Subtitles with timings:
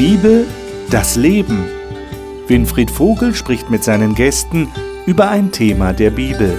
[0.00, 0.46] Bibel,
[0.88, 1.62] das Leben.
[2.46, 4.72] Winfried Vogel spricht mit seinen Gästen
[5.04, 6.58] über ein Thema der Bibel.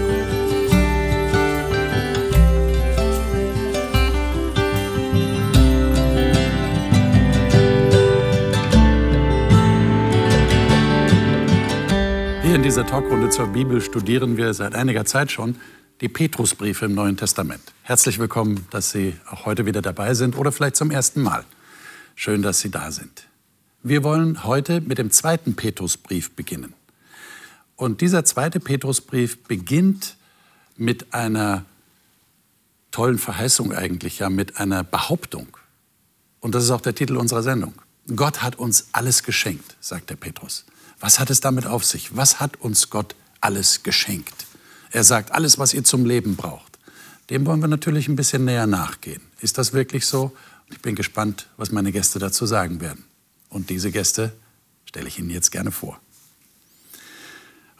[12.43, 15.55] Hier in dieser Talkrunde zur Bibel studieren wir seit einiger Zeit schon
[16.01, 17.63] die Petrusbriefe im Neuen Testament.
[17.81, 21.43] Herzlich willkommen, dass Sie auch heute wieder dabei sind oder vielleicht zum ersten Mal.
[22.13, 23.30] Schön, dass Sie da sind.
[23.83, 26.73] Wir wollen heute mit dem zweiten Petrusbrief beginnen.
[27.75, 30.17] Und dieser zweite Petrusbrief beginnt
[30.77, 31.65] mit einer
[32.91, 35.47] tollen Verheißung eigentlich, ja, mit einer Behauptung.
[36.41, 37.73] Und das ist auch der Titel unserer Sendung.
[38.15, 40.65] Gott hat uns alles geschenkt, sagt der Petrus.
[40.99, 42.15] Was hat es damit auf sich?
[42.15, 44.45] Was hat uns Gott alles geschenkt?
[44.91, 46.77] Er sagt, alles, was ihr zum Leben braucht.
[47.31, 49.21] Dem wollen wir natürlich ein bisschen näher nachgehen.
[49.39, 50.35] Ist das wirklich so?
[50.69, 53.05] Ich bin gespannt, was meine Gäste dazu sagen werden.
[53.51, 54.33] Und diese Gäste
[54.85, 56.01] stelle ich Ihnen jetzt gerne vor.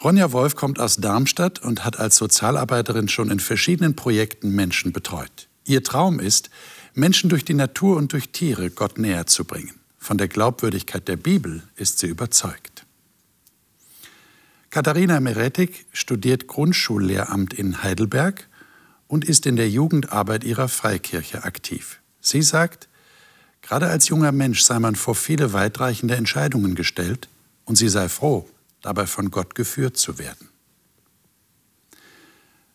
[0.04, 5.48] Ronja Wolf kommt aus Darmstadt und hat als Sozialarbeiterin schon in verschiedenen Projekten Menschen betreut.
[5.66, 6.50] Ihr Traum ist,
[6.94, 9.74] Menschen durch die Natur und durch Tiere Gott näher zu bringen.
[9.98, 12.86] Von der Glaubwürdigkeit der Bibel ist sie überzeugt.
[14.72, 18.48] Katharina Meretik studiert Grundschullehramt in Heidelberg
[19.08, 22.00] und ist in der Jugendarbeit ihrer Freikirche aktiv.
[22.22, 22.88] Sie sagt,
[23.62, 27.30] gerade als junger Mensch sei man vor viele weitreichende Entscheidungen gestellt
[27.66, 28.48] und sie sei froh,
[28.82, 30.50] dabei von Gott geführt zu werden.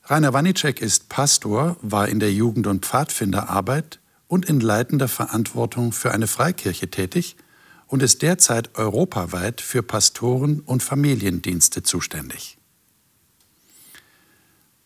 [0.04, 6.12] Rainer Wanicek ist Pastor, war in der Jugend- und Pfadfinderarbeit und in leitender Verantwortung für
[6.12, 7.36] eine Freikirche tätig
[7.88, 12.58] und ist derzeit europaweit für Pastoren und Familiendienste zuständig.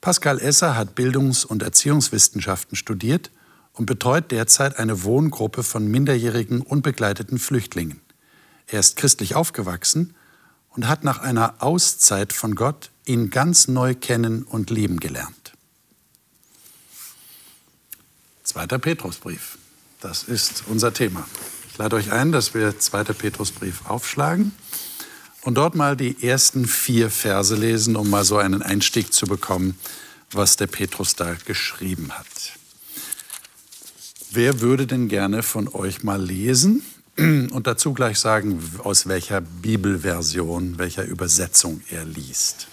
[0.01, 3.31] Pascal Esser hat Bildungs- und Erziehungswissenschaften studiert
[3.73, 8.01] und betreut derzeit eine Wohngruppe von minderjährigen unbegleiteten Flüchtlingen.
[8.67, 10.15] Er ist christlich aufgewachsen
[10.71, 15.53] und hat nach einer Auszeit von Gott ihn ganz neu kennen und lieben gelernt.
[18.45, 19.59] Zweiter Petrusbrief,
[20.01, 21.27] das ist unser Thema
[21.81, 23.05] lade euch ein, dass wir 2.
[23.05, 24.53] Petrusbrief aufschlagen
[25.41, 29.79] und dort mal die ersten vier Verse lesen, um mal so einen Einstieg zu bekommen,
[30.31, 32.60] was der Petrus da geschrieben hat.
[34.33, 36.85] Wer würde denn gerne von euch mal lesen
[37.17, 42.69] und dazu gleich sagen, aus welcher Bibelversion, welcher Übersetzung er liest?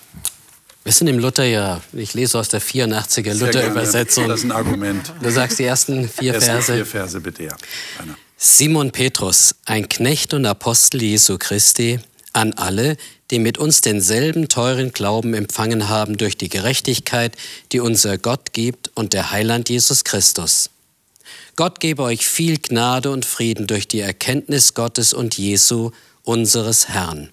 [0.84, 4.28] Wir sind im Luther ja, ich lese aus der 84er Luther-Übersetzung.
[4.28, 5.12] Das ist ein Argument.
[5.22, 6.74] Du sagst die ersten vier ersten Verse.
[6.74, 7.58] vier Verse bitte, ja.
[8.04, 8.16] Einer.
[8.38, 12.00] Simon Petrus, ein Knecht und Apostel Jesu Christi,
[12.34, 12.98] an alle,
[13.32, 17.36] die mit uns denselben teuren Glauben empfangen haben durch die Gerechtigkeit,
[17.72, 20.70] die unser Gott gibt und der Heiland Jesus Christus.
[21.58, 25.90] Gott gebe euch viel Gnade und Frieden durch die Erkenntnis Gottes und Jesu,
[26.22, 27.32] unseres Herrn.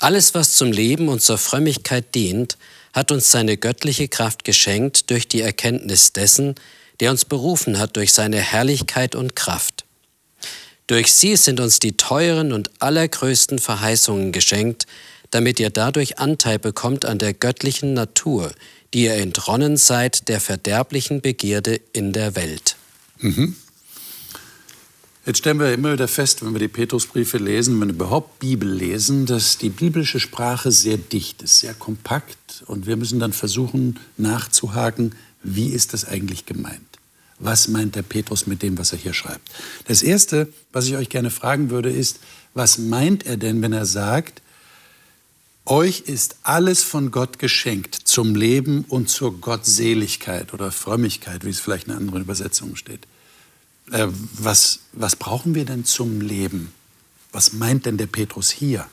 [0.00, 2.58] Alles, was zum Leben und zur Frömmigkeit dient,
[2.92, 6.56] hat uns seine göttliche Kraft geschenkt durch die Erkenntnis dessen,
[6.98, 9.84] der uns berufen hat durch seine Herrlichkeit und Kraft.
[10.88, 14.88] Durch sie sind uns die teuren und allergrößten Verheißungen geschenkt,
[15.30, 18.50] damit ihr dadurch Anteil bekommt an der göttlichen Natur,
[18.92, 22.74] die ihr entronnen seid der verderblichen Begierde in der Welt.
[23.20, 23.56] Mhm.
[25.26, 28.68] Jetzt stellen wir immer wieder fest, wenn wir die Petrusbriefe lesen, wenn wir überhaupt Bibel
[28.68, 32.64] lesen, dass die biblische Sprache sehr dicht ist, sehr kompakt.
[32.66, 36.90] Und wir müssen dann versuchen nachzuhaken, wie ist das eigentlich gemeint?
[37.40, 39.48] was meint der Petrus mit dem, was er hier schreibt.
[39.86, 42.20] Das Erste, was ich euch gerne fragen würde, ist,
[42.54, 44.42] was meint er denn, wenn er sagt,
[45.66, 51.60] euch ist alles von Gott geschenkt zum Leben und zur Gottseligkeit oder Frömmigkeit, wie es
[51.60, 53.06] vielleicht in anderen Übersetzungen steht.
[53.90, 56.72] Äh, was, was brauchen wir denn zum Leben?
[57.32, 58.86] Was meint denn der Petrus hier?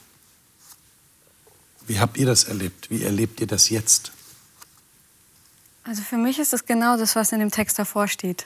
[1.87, 2.89] Wie habt ihr das erlebt?
[2.89, 4.11] Wie erlebt ihr das jetzt?
[5.83, 8.45] Also für mich ist es genau das, was in dem Text davor steht,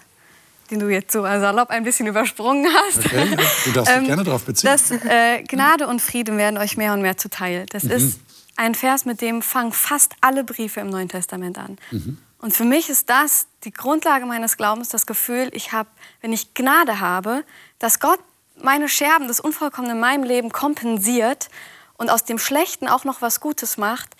[0.71, 3.05] den du jetzt so salopp ein bisschen übersprungen hast.
[3.05, 4.69] Okay, du darfst dich ähm, gerne darauf beziehen.
[4.71, 7.65] Das, äh, Gnade und Frieden werden euch mehr und mehr zuteil.
[7.69, 7.91] Das mhm.
[7.91, 8.19] ist
[8.55, 11.77] ein Vers, mit dem fangen fast alle Briefe im Neuen Testament an.
[11.91, 12.17] Mhm.
[12.39, 15.89] Und für mich ist das die Grundlage meines Glaubens, das Gefühl, ich habe,
[16.21, 17.43] wenn ich Gnade habe,
[17.77, 18.19] dass Gott
[18.55, 21.49] meine Scherben, das Unvollkommene in meinem Leben kompensiert
[21.97, 24.15] und aus dem Schlechten auch noch was Gutes macht,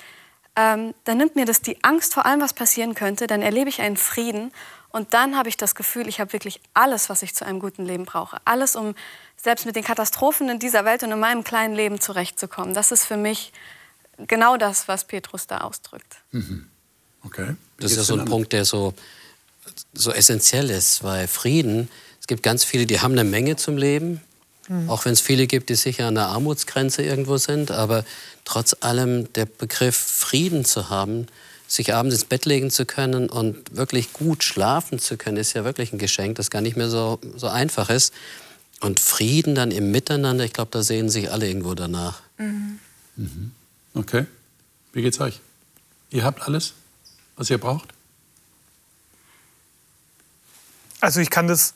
[0.55, 3.81] ähm, dann nimmt mir das die Angst vor allem, was passieren könnte, dann erlebe ich
[3.81, 4.51] einen Frieden
[4.91, 7.85] und dann habe ich das Gefühl, ich habe wirklich alles, was ich zu einem guten
[7.85, 8.37] Leben brauche.
[8.45, 8.95] Alles, um
[9.37, 12.73] selbst mit den Katastrophen in dieser Welt und in meinem kleinen Leben zurechtzukommen.
[12.73, 13.51] Das ist für mich
[14.27, 16.17] genau das, was Petrus da ausdrückt.
[16.31, 16.67] Mhm.
[17.23, 17.55] Okay.
[17.79, 18.93] Das ist ja so ein Punkt, der so,
[19.93, 21.89] so essentiell ist, weil Frieden,
[22.19, 24.21] es gibt ganz viele, die haben eine Menge zum Leben,
[24.71, 24.89] Mhm.
[24.89, 28.05] Auch wenn es viele gibt, die sicher an der Armutsgrenze irgendwo sind, aber
[28.45, 31.27] trotz allem der Begriff Frieden zu haben,
[31.71, 35.63] sich abends ins Bett legen zu können und wirklich gut schlafen zu können, ist ja
[35.63, 38.13] wirklich ein Geschenk, das gar nicht mehr so, so einfach ist.
[38.81, 42.21] Und Frieden dann im Miteinander, ich glaube, da sehen sich alle irgendwo danach.
[42.37, 42.79] Mhm.
[43.15, 43.51] Mhm.
[43.93, 44.25] Okay.
[44.91, 45.39] Wie geht's euch?
[46.09, 46.73] Ihr habt alles,
[47.37, 47.93] was ihr braucht?
[50.99, 51.73] Also ich kann das,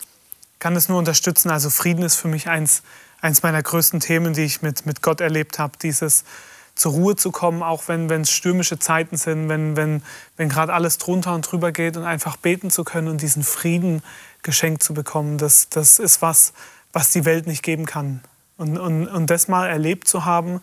[0.60, 1.52] kann das nur unterstützen.
[1.52, 2.84] Also Frieden ist für mich eins,
[3.22, 5.78] eins meiner größten Themen, die ich mit, mit Gott erlebt habe.
[5.82, 6.26] Dieses
[6.76, 10.04] zur Ruhe zu kommen, auch wenn es stürmische Zeiten sind, wenn, wenn,
[10.36, 14.04] wenn gerade alles drunter und drüber geht und einfach beten zu können und diesen Frieden
[14.44, 15.38] geschenkt zu bekommen.
[15.38, 16.54] Das, das ist was,
[16.92, 18.22] was die Welt nicht geben kann.
[18.58, 20.62] Und, und, und das mal erlebt zu haben,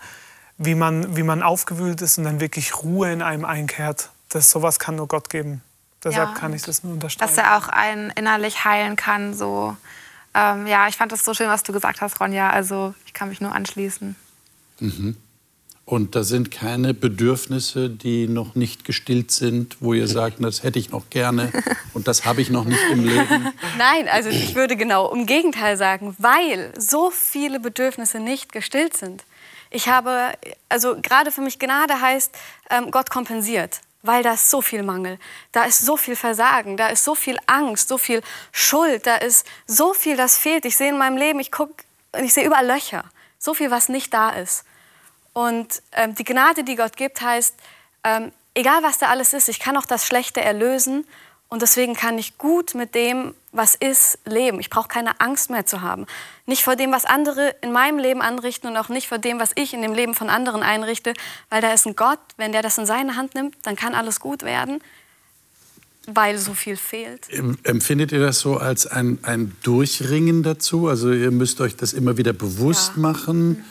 [0.59, 4.79] wie man, wie man aufgewühlt ist und dann wirklich Ruhe in einem einkehrt, das sowas
[4.79, 5.63] kann nur Gott geben.
[6.05, 7.35] Deshalb ja, kann ich das nur unterstreichen.
[7.35, 9.35] Dass er auch einen innerlich heilen kann.
[9.35, 9.77] So.
[10.35, 12.51] Ähm, ja, ich fand das so schön, was du gesagt hast, Ronja.
[12.51, 14.17] Also ich kann mich nur anschließen.
[14.81, 15.17] Mhm.
[15.85, 20.79] Und da sind keine Bedürfnisse, die noch nicht gestillt sind, wo ihr sagt, das hätte
[20.79, 21.53] ich noch gerne
[21.95, 23.53] und das habe ich noch nicht im Leben.
[23.79, 29.25] Nein, also ich würde genau im Gegenteil sagen, weil so viele Bedürfnisse nicht gestillt sind.
[29.71, 30.33] Ich habe,
[30.69, 32.33] also gerade für mich Gnade heißt,
[32.71, 35.19] ähm, Gott kompensiert weil da ist so viel Mangel,
[35.53, 38.21] da ist so viel Versagen, da ist so viel Angst, so viel
[38.51, 40.65] Schuld, da ist so viel, das fehlt.
[40.65, 43.05] Ich sehe in meinem Leben, ich gucke und ich sehe überall Löcher,
[43.39, 44.65] so viel, was nicht da ist.
[45.33, 47.55] Und ähm, die Gnade, die Gott gibt, heißt,
[48.05, 51.05] ähm, egal was da alles ist, ich kann auch das Schlechte erlösen
[51.53, 54.59] und deswegen kann ich gut mit dem, was ist, leben.
[54.59, 56.07] Ich brauche keine Angst mehr zu haben.
[56.47, 59.51] Nicht vor dem, was andere in meinem Leben anrichten und auch nicht vor dem, was
[59.55, 61.13] ich in dem Leben von anderen einrichte,
[61.51, 64.19] weil da ist ein Gott, wenn der das in seine Hand nimmt, dann kann alles
[64.19, 64.81] gut werden,
[66.07, 67.29] weil so viel fehlt.
[67.65, 70.89] Empfindet ihr das so als ein, ein Durchringen dazu?
[70.89, 73.03] Also ihr müsst euch das immer wieder bewusst ja.
[73.03, 73.63] machen?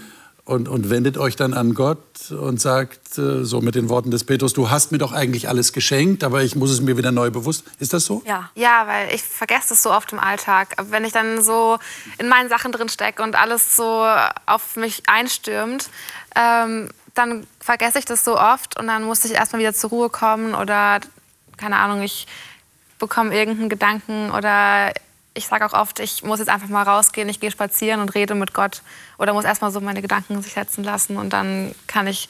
[0.44, 4.24] Und, und wendet euch dann an Gott und sagt, äh, so mit den Worten des
[4.24, 7.30] Petrus, du hast mir doch eigentlich alles geschenkt, aber ich muss es mir wieder neu
[7.30, 7.64] bewusst.
[7.80, 8.24] Ist das so?
[8.26, 10.76] Ja, ja weil ich vergesse es so oft im Alltag.
[10.90, 11.78] Wenn ich dann so
[12.18, 14.04] in meinen Sachen drin stecke und alles so
[14.48, 15.90] auf mich einstürmt,
[16.36, 20.10] ähm, dann vergesse ich das so oft und dann muss ich erstmal wieder zur Ruhe
[20.10, 21.02] kommen oder,
[21.58, 22.26] keine Ahnung, ich
[23.00, 24.94] bekomme irgendeinen Gedanken oder
[25.34, 28.36] ich sage auch oft, ich muss jetzt einfach mal rausgehen, ich gehe spazieren und rede
[28.36, 28.82] mit Gott
[29.18, 32.30] oder muss erstmal so meine Gedanken sich setzen lassen und dann kann ich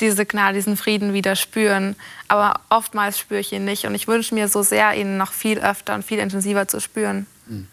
[0.00, 1.96] diese Signal, diesen Frieden wieder spüren.
[2.28, 5.58] Aber oftmals spüre ich ihn nicht und ich wünsche mir so sehr, ihn noch viel
[5.58, 7.26] öfter und viel intensiver zu spüren.
[7.46, 7.68] Hm.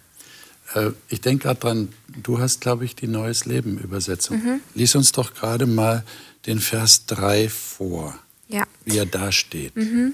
[0.75, 4.37] Äh, ich denke gerade dran, du hast, glaube ich, die Neues Leben Übersetzung.
[4.37, 4.61] Mhm.
[4.75, 6.03] Lies uns doch gerade mal
[6.45, 8.17] den Vers 3 vor,
[8.47, 8.63] ja.
[8.85, 9.75] wie er da steht.
[9.75, 10.13] Mhm.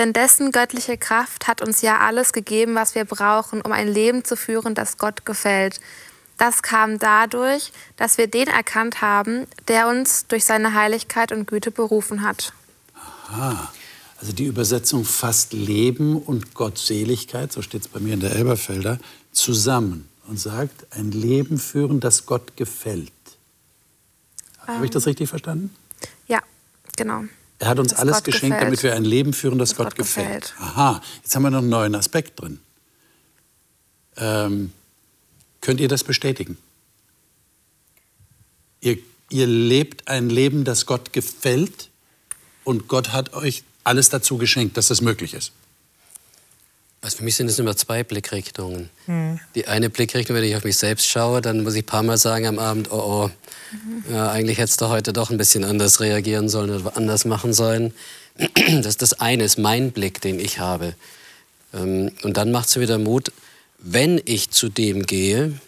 [0.00, 4.24] Denn dessen göttliche Kraft hat uns ja alles gegeben, was wir brauchen, um ein Leben
[4.24, 5.78] zu führen, das Gott gefällt.
[6.38, 11.70] Das kam dadurch, dass wir den erkannt haben, der uns durch seine Heiligkeit und Güte
[11.70, 12.54] berufen hat.
[12.94, 13.70] Aha.
[14.18, 18.98] Also die Übersetzung fasst Leben und Gottseligkeit, so steht es bei mir in der Elberfelder,
[19.32, 23.12] zusammen und sagt, ein Leben führen, das Gott gefällt.
[24.66, 25.76] Ähm, Habe ich das richtig verstanden?
[26.26, 26.40] Ja,
[26.96, 27.24] genau.
[27.60, 28.62] Er hat uns alles Gott geschenkt, gefällt.
[28.62, 30.42] damit wir ein Leben führen, das, das Gott, Gott gefällt.
[30.42, 30.54] gefällt.
[30.60, 32.58] Aha, jetzt haben wir noch einen neuen Aspekt drin.
[34.16, 34.72] Ähm,
[35.60, 36.56] könnt ihr das bestätigen?
[38.80, 38.98] Ihr,
[39.28, 41.90] ihr lebt ein Leben, das Gott gefällt
[42.64, 45.52] und Gott hat euch alles dazu geschenkt, dass das möglich ist.
[47.02, 48.90] Also für mich sind es immer zwei Blickrichtungen.
[49.06, 49.40] Hm.
[49.54, 52.18] Die eine Blickrichtung, wenn ich auf mich selbst schaue, dann muss ich ein paar Mal
[52.18, 53.30] sagen am Abend, oh oh,
[53.72, 54.14] mhm.
[54.14, 57.94] ja, eigentlich hättest du heute doch ein bisschen anders reagieren sollen oder anders machen sollen.
[58.66, 60.94] Das ist das eine, ist mein Blick, den ich habe.
[61.74, 63.32] Ähm, und dann macht es wieder Mut,
[63.78, 65.58] wenn ich zu dem gehe,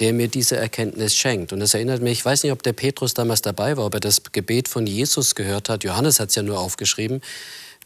[0.00, 1.52] der mir diese Erkenntnis schenkt.
[1.52, 4.00] Und das erinnert mich, ich weiß nicht, ob der Petrus damals dabei war, ob er
[4.00, 5.84] das Gebet von Jesus gehört hat.
[5.84, 7.20] Johannes hat es ja nur aufgeschrieben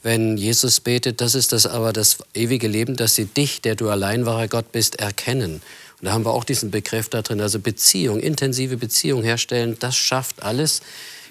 [0.06, 3.90] wenn Jesus betet, das ist das aber das ewige Leben, dass sie dich, der du
[3.90, 5.54] allein wahrer Gott bist, erkennen.
[5.54, 9.96] Und da haben wir auch diesen Begriff da drin, also Beziehung, intensive Beziehung herstellen, das
[9.96, 10.80] schafft alles.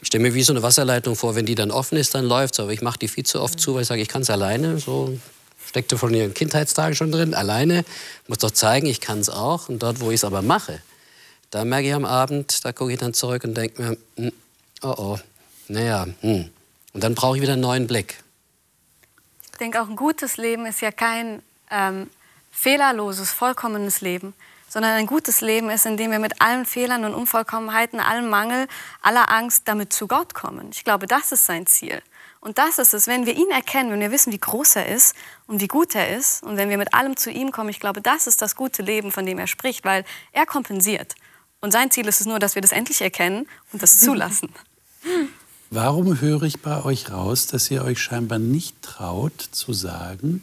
[0.02, 2.56] Ich stelle mir wie so eine Wasserleitung vor, wenn die dann offen ist, dann läuft
[2.56, 2.60] es.
[2.60, 4.78] Aber ich mache die viel zu oft zu, weil ich sage, ich kann es alleine.
[4.78, 5.18] So
[5.66, 7.86] steckte von ihren Kindheitstagen schon drin, alleine.
[8.28, 9.70] Muss doch zeigen, ich kann es auch.
[9.70, 10.82] Und dort, wo ich es aber mache,
[11.50, 14.32] da merke ich am Abend, da gucke ich dann zurück und denke mir, hm,
[14.82, 15.20] oh oh,
[15.70, 16.50] naja, hm.
[16.92, 18.25] Und dann brauche ich wieder einen neuen Blick.
[19.56, 22.10] Ich denke, auch ein gutes Leben ist ja kein ähm,
[22.52, 24.34] fehlerloses, vollkommenes Leben,
[24.68, 28.68] sondern ein gutes Leben ist, in dem wir mit allen Fehlern und Unvollkommenheiten, allem Mangel,
[29.02, 30.72] aller Angst damit zu Gott kommen.
[30.74, 32.02] Ich glaube, das ist sein Ziel.
[32.42, 35.16] Und das ist es, wenn wir ihn erkennen, wenn wir wissen, wie groß er ist
[35.48, 38.02] und wie gut er ist und wenn wir mit allem zu ihm kommen, ich glaube,
[38.02, 41.16] das ist das gute Leben, von dem er spricht, weil er kompensiert.
[41.62, 44.54] Und sein Ziel ist es nur, dass wir das endlich erkennen und das zulassen.
[45.76, 50.40] Warum höre ich bei euch raus, dass ihr euch scheinbar nicht traut zu sagen,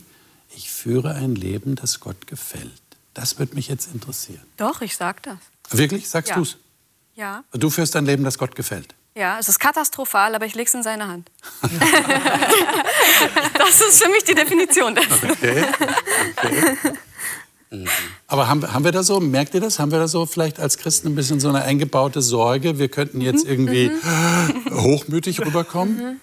[0.55, 2.71] ich führe ein Leben, das Gott gefällt?
[3.15, 4.43] Das würde mich jetzt interessieren.
[4.59, 5.39] Doch, ich sag das.
[5.71, 6.07] Wirklich?
[6.11, 6.37] Sagst Ja.
[6.37, 6.59] du's?
[7.15, 7.45] Ja.
[7.53, 8.95] Du führst ein Leben, das Gott gefällt.
[9.15, 11.31] Ja, es ist katastrophal, aber ich leg's in seine Hand.
[13.59, 15.31] das ist für mich die Definition dessen.
[15.31, 15.65] Okay.
[16.37, 16.77] okay.
[18.27, 19.79] Aber haben, haben wir da so, merkt ihr das?
[19.79, 23.21] Haben wir da so vielleicht als Christen ein bisschen so eine eingebaute Sorge, wir könnten
[23.21, 23.91] jetzt irgendwie
[24.71, 26.21] hochmütig rüberkommen?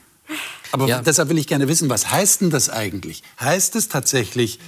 [0.71, 1.01] Aber Ja.
[1.01, 3.23] deshalb will ich gerne wissen, was heißt denn das eigentlich?
[3.39, 4.59] Heißt es tatsächlich,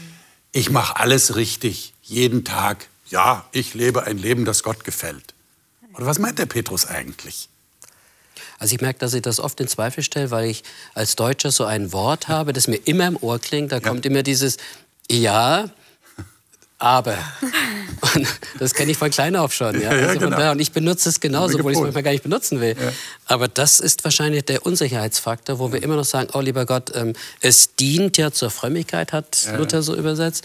[0.51, 2.87] ich mache alles richtig, jeden Tag?
[3.09, 5.33] Ja, ich lebe ein Leben, das Gott gefällt.
[5.95, 7.49] Oder was meint der Petrus eigentlich?
[8.57, 11.65] Also ich merke, dass ich das oft in Zweifel stelle, weil ich als Deutscher so
[11.65, 13.71] ein Wort habe, das mir immer im Ohr klingt.
[13.71, 14.57] Da kommt immer dieses
[15.09, 15.69] Ja,
[16.81, 17.17] aber.
[18.15, 18.27] Und
[18.59, 19.75] das kenne ich von klein auf schon.
[19.79, 19.91] Ja?
[19.93, 20.51] Ja, ja, Also von genau.
[20.51, 22.75] und ich benutze es genauso, obwohl ich es manchmal gar nicht benutzen will.
[23.27, 27.13] Aber das ist wahrscheinlich der Unsicherheitsfaktor, wo wir immer noch sagen, oh lieber Gott, ähm,
[27.39, 30.43] es dient ja zur Frömmigkeit, hat Luther so übersetzt.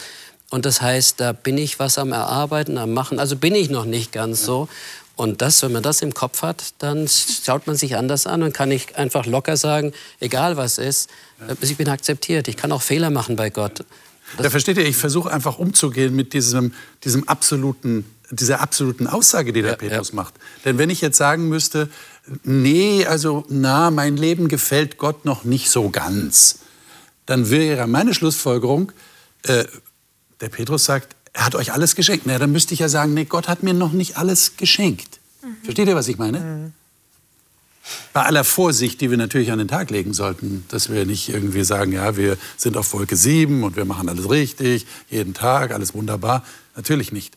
[0.50, 3.19] Und das heißt, da bin ich was am Erarbeiten, am Machen.
[3.19, 4.69] Also bin ich noch nicht ganz so.
[5.16, 8.52] Und das, wenn man das im Kopf hat, dann schaut man sich anders an und
[8.52, 11.09] kann ich einfach locker sagen, egal was ist,
[11.49, 12.47] äh, ich bin akzeptiert.
[12.49, 13.85] Ich kann auch Fehler machen bei Gott.
[14.38, 16.73] Da versteht ihr, ich versuche einfach umzugehen mit diesem,
[17.04, 20.14] diesem absoluten, dieser absoluten Aussage, die der Ja, Petrus ja.
[20.16, 20.35] macht.
[20.64, 21.88] Denn wenn ich jetzt sagen müsste,
[22.45, 26.59] nee, also na, mein Leben gefällt Gott noch nicht so ganz,
[27.25, 28.92] dann wäre meine Schlussfolgerung,
[29.42, 29.64] äh,
[30.40, 32.26] der Petrus sagt, er hat euch alles geschenkt.
[32.26, 35.21] Na, dann müsste ich ja sagen, nee, Gott hat mir noch nicht alles geschenkt.
[35.62, 36.73] Versteht ihr, was ich meine?
[38.12, 41.64] Bei aller Vorsicht, die wir natürlich an den Tag legen sollten, dass wir nicht irgendwie
[41.64, 45.95] sagen, ja, wir sind auf Wolke 7 und wir machen alles richtig, jeden Tag, alles
[45.95, 46.43] wunderbar.
[46.75, 47.37] Natürlich nicht.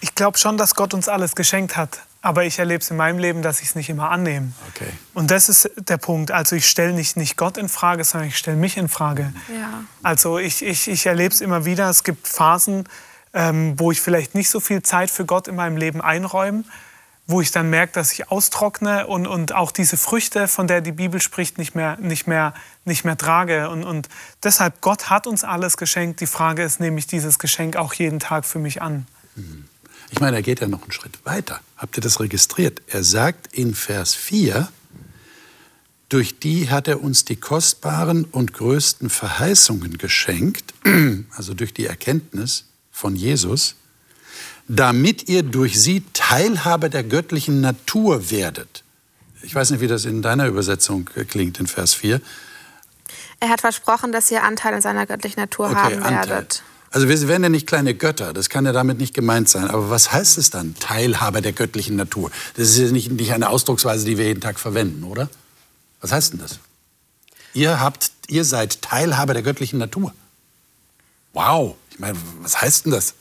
[0.00, 2.02] Ich glaube schon, dass Gott uns alles geschenkt hat.
[2.20, 4.52] Aber ich erlebe es in meinem Leben, dass ich es nicht immer annehme.
[4.74, 4.90] Okay.
[5.14, 6.32] Und das ist der Punkt.
[6.32, 9.32] Also ich stelle nicht, nicht Gott in Frage, sondern ich stelle mich in Frage.
[9.48, 9.84] Ja.
[10.02, 11.88] Also ich, ich, ich erlebe es immer wieder.
[11.88, 12.88] Es gibt Phasen,
[13.34, 16.64] ähm, wo ich vielleicht nicht so viel Zeit für Gott in meinem Leben einräume,
[17.28, 20.92] wo ich dann merke, dass ich austrockne und, und auch diese Früchte, von der die
[20.92, 22.54] Bibel spricht, nicht mehr, nicht mehr,
[22.86, 23.68] nicht mehr trage.
[23.68, 24.08] Und, und
[24.42, 26.22] deshalb, Gott hat uns alles geschenkt.
[26.22, 29.06] Die Frage ist, nehme ich dieses Geschenk auch jeden Tag für mich an?
[30.10, 31.60] Ich meine, er geht ja noch einen Schritt weiter.
[31.76, 32.80] Habt ihr das registriert?
[32.86, 34.68] Er sagt in Vers 4,
[36.08, 40.72] durch die hat er uns die kostbaren und größten Verheißungen geschenkt,
[41.36, 43.74] also durch die Erkenntnis von Jesus,
[44.68, 48.84] damit ihr durch sie Teilhabe der göttlichen Natur werdet.
[49.42, 52.20] Ich weiß nicht, wie das in deiner Übersetzung klingt in Vers 4.
[53.40, 56.62] Er hat versprochen, dass ihr Anteil in seiner göttlichen Natur haben werdet.
[56.90, 59.68] Also wir werden ja nicht kleine Götter, das kann ja damit nicht gemeint sein.
[59.68, 62.30] Aber was heißt es dann, Teilhaber der göttlichen Natur?
[62.56, 65.28] Das ist ja nicht, nicht eine Ausdrucksweise, die wir jeden Tag verwenden, oder?
[66.00, 66.58] Was heißt denn das?
[67.52, 70.14] Ihr, habt, ihr seid Teilhaber der göttlichen Natur.
[71.34, 73.14] Wow, ich meine, was heißt denn das?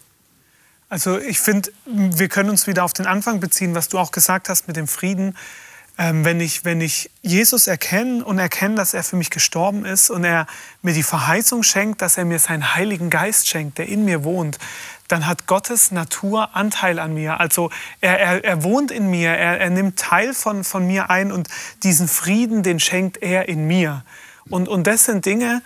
[0.89, 4.47] Also ich finde, wir können uns wieder auf den Anfang beziehen, was du auch gesagt
[4.47, 5.35] hast mit dem Frieden.
[5.97, 10.09] Ähm, wenn, ich, wenn ich Jesus erkenne und erkenne, dass er für mich gestorben ist
[10.09, 10.45] und er
[10.81, 14.59] mir die Verheißung schenkt, dass er mir seinen Heiligen Geist schenkt, der in mir wohnt,
[15.07, 17.39] dann hat Gottes Natur Anteil an mir.
[17.39, 21.31] Also er, er, er wohnt in mir, er, er nimmt Teil von, von mir ein
[21.31, 21.49] und
[21.83, 24.05] diesen Frieden, den schenkt er in mir.
[24.49, 25.61] Und, und das sind Dinge,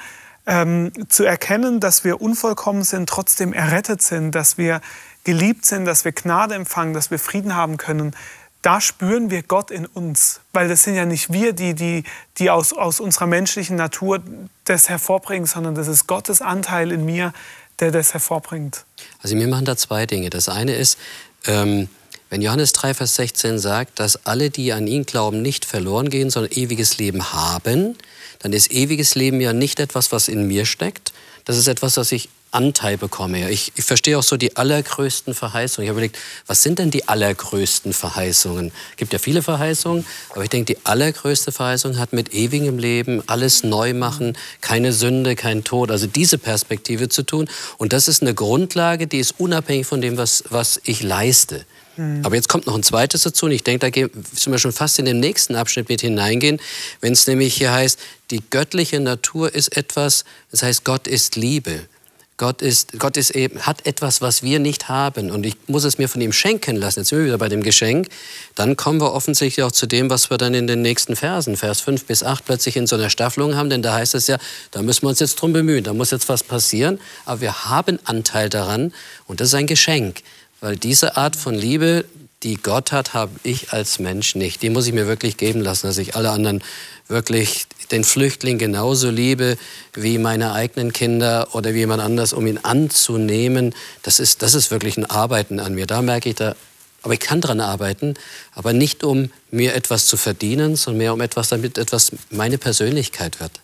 [0.47, 4.81] ähm, zu erkennen, dass wir unvollkommen sind, trotzdem errettet sind, dass wir
[5.23, 8.15] geliebt sind, dass wir Gnade empfangen, dass wir Frieden haben können.
[8.61, 12.03] Da spüren wir Gott in uns, weil das sind ja nicht wir, die, die,
[12.37, 14.21] die aus, aus unserer menschlichen Natur
[14.65, 17.33] das hervorbringen, sondern das ist Gottes Anteil in mir,
[17.79, 18.85] der das hervorbringt.
[19.23, 20.29] Also wir machen da zwei Dinge.
[20.29, 20.99] Das eine ist,
[21.47, 21.89] ähm,
[22.29, 26.29] wenn Johannes 3, Vers 16 sagt, dass alle, die an ihn glauben, nicht verloren gehen,
[26.29, 27.97] sondern ewiges Leben haben,
[28.39, 31.13] dann ist ewiges Leben ja nicht etwas, was in mir steckt.
[31.45, 33.49] Das ist etwas, was ich Anteil bekomme.
[33.49, 35.85] Ich, ich verstehe auch so die allergrößten Verheißungen.
[35.85, 36.17] Ich habe überlegt,
[36.47, 38.71] was sind denn die allergrößten Verheißungen?
[38.91, 43.23] Es gibt ja viele Verheißungen, aber ich denke, die allergrößte Verheißung hat mit ewigem Leben,
[43.27, 47.49] alles neu machen, keine Sünde, kein Tod, also diese Perspektive zu tun.
[47.77, 51.65] Und das ist eine Grundlage, die ist unabhängig von dem, was, was ich leiste.
[52.23, 54.71] Aber jetzt kommt noch ein zweites dazu und ich denke, da gehen- sind wir schon
[54.71, 56.59] fast in den nächsten Abschnitt mit hineingehen,
[57.01, 57.99] wenn es nämlich hier heißt,
[58.31, 61.81] die göttliche Natur ist etwas, das heißt, Gott ist Liebe.
[62.41, 65.29] Gott, ist, Gott ist eben, hat etwas, was wir nicht haben.
[65.29, 67.01] Und ich muss es mir von ihm schenken lassen.
[67.01, 68.07] Jetzt sind wir wieder bei dem Geschenk.
[68.55, 71.81] Dann kommen wir offensichtlich auch zu dem, was wir dann in den nächsten Versen, Vers
[71.81, 73.69] 5 bis 8, plötzlich in so einer Staffelung haben.
[73.69, 74.39] Denn da heißt es ja,
[74.71, 75.83] da müssen wir uns jetzt drum bemühen.
[75.83, 76.99] Da muss jetzt was passieren.
[77.25, 78.91] Aber wir haben Anteil daran.
[79.27, 80.23] Und das ist ein Geschenk.
[80.61, 82.05] Weil diese Art von Liebe,
[82.41, 84.63] die Gott hat, habe ich als Mensch nicht.
[84.63, 86.63] Die muss ich mir wirklich geben lassen, dass ich alle anderen
[87.07, 89.57] wirklich den Flüchtling genauso liebe
[89.93, 93.73] wie meine eigenen Kinder oder wie jemand anders, um ihn anzunehmen.
[94.03, 95.87] Das ist, das ist wirklich ein Arbeiten an mir.
[95.87, 96.55] Da merke ich, da,
[97.03, 98.15] aber ich kann dran arbeiten,
[98.53, 103.39] aber nicht um mir etwas zu verdienen, sondern mehr um etwas, damit etwas meine Persönlichkeit
[103.39, 103.59] wird.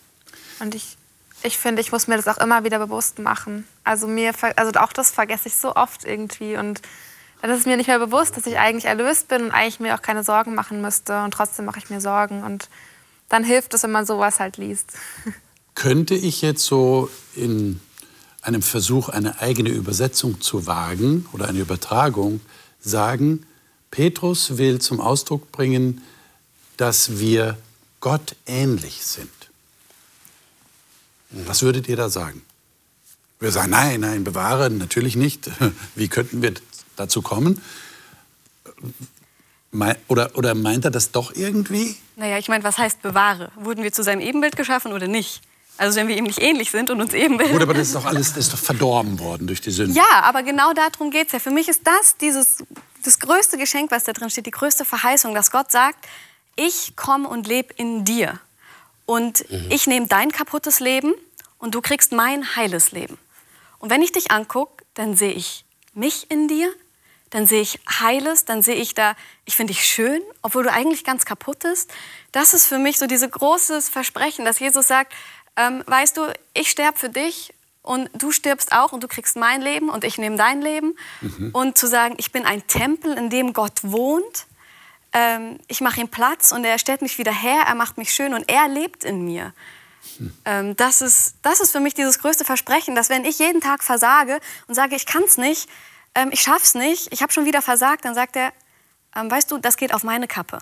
[0.60, 0.96] Und ich,
[1.42, 3.66] ich finde, ich muss mir das auch immer wieder bewusst machen.
[3.84, 6.82] Also mir, also auch das vergesse ich so oft irgendwie und
[7.40, 9.94] dann ist es mir nicht mehr bewusst, dass ich eigentlich erlöst bin und eigentlich mir
[9.94, 11.22] auch keine Sorgen machen müsste.
[11.22, 12.42] Und trotzdem mache ich mir Sorgen.
[12.42, 12.68] Und
[13.28, 14.92] dann hilft es, wenn man sowas halt liest.
[15.74, 17.80] Könnte ich jetzt so in
[18.42, 22.40] einem Versuch, eine eigene Übersetzung zu wagen oder eine Übertragung
[22.80, 23.46] sagen,
[23.90, 26.02] Petrus will zum Ausdruck bringen,
[26.76, 27.58] dass wir
[28.00, 29.30] Gott ähnlich sind.
[31.30, 32.42] Was würdet ihr da sagen?
[33.40, 35.50] Wir sagen, nein, nein, bewahre, natürlich nicht.
[35.94, 36.54] Wie könnten wir
[36.96, 37.60] dazu kommen?
[40.08, 41.96] Oder, oder meint er das doch irgendwie?
[42.18, 43.52] Naja, ich meine, was heißt bewahre?
[43.54, 45.40] Wurden wir zu seinem Ebenbild geschaffen oder nicht?
[45.76, 47.52] Also wenn wir ihm nicht ähnlich sind und uns Ebenbild...
[47.52, 49.94] Gut, aber das ist doch alles das ist doch verdorben worden durch die Sünde.
[49.94, 51.38] Ja, aber genau darum geht es ja.
[51.38, 52.64] Für mich ist das dieses,
[53.04, 56.08] das größte Geschenk, was da drin steht, die größte Verheißung, dass Gott sagt,
[56.56, 58.40] ich komme und lebe in dir.
[59.06, 59.66] Und mhm.
[59.70, 61.14] ich nehme dein kaputtes Leben
[61.58, 63.16] und du kriegst mein heiles Leben.
[63.78, 66.68] Und wenn ich dich angucke, dann sehe ich mich in dir,
[67.30, 71.04] dann sehe ich Heiles, dann sehe ich da, ich finde dich schön, obwohl du eigentlich
[71.04, 71.90] ganz kaputt bist.
[72.32, 75.12] Das ist für mich so dieses großes Versprechen, dass Jesus sagt,
[75.56, 79.60] ähm, weißt du, ich sterbe für dich und du stirbst auch und du kriegst mein
[79.60, 80.96] Leben und ich nehme dein Leben.
[81.20, 81.50] Mhm.
[81.52, 84.46] Und zu sagen, ich bin ein Tempel, in dem Gott wohnt.
[85.12, 88.34] Ähm, ich mache ihm Platz und er stellt mich wieder her, er macht mich schön
[88.34, 89.52] und er lebt in mir.
[90.44, 93.82] Ähm, das, ist, das ist für mich dieses größte Versprechen, dass wenn ich jeden Tag
[93.82, 95.68] versage und sage, ich kann es nicht,
[96.14, 98.52] ähm, ich schaff's nicht, ich habe schon wieder versagt, dann sagt er,
[99.14, 100.58] ähm, weißt du, das geht auf meine Kappe.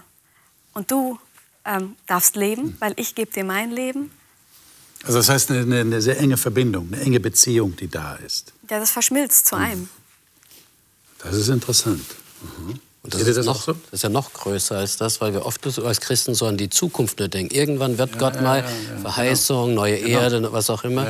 [0.72, 1.18] Und du
[1.64, 2.76] ähm, darfst leben, hm.
[2.80, 4.10] weil ich gebe dir mein Leben.
[5.04, 8.52] Also das heißt eine, eine, sehr enge Verbindung, eine enge Beziehung, die da ist.
[8.70, 9.64] Ja, das verschmilzt zu hm.
[9.64, 9.88] einem.
[11.18, 12.04] Das ist interessant.
[12.42, 12.80] Mhm.
[13.06, 13.72] Und das, ist, das, noch, so?
[13.72, 16.68] das ist ja noch größer als das, weil wir oft als Christen so an die
[16.68, 17.54] Zukunft nur denken.
[17.54, 19.82] Irgendwann wird ja, Gott ja, mal ja, Verheißung, genau.
[19.82, 20.20] neue genau.
[20.20, 21.06] Erde, was auch immer.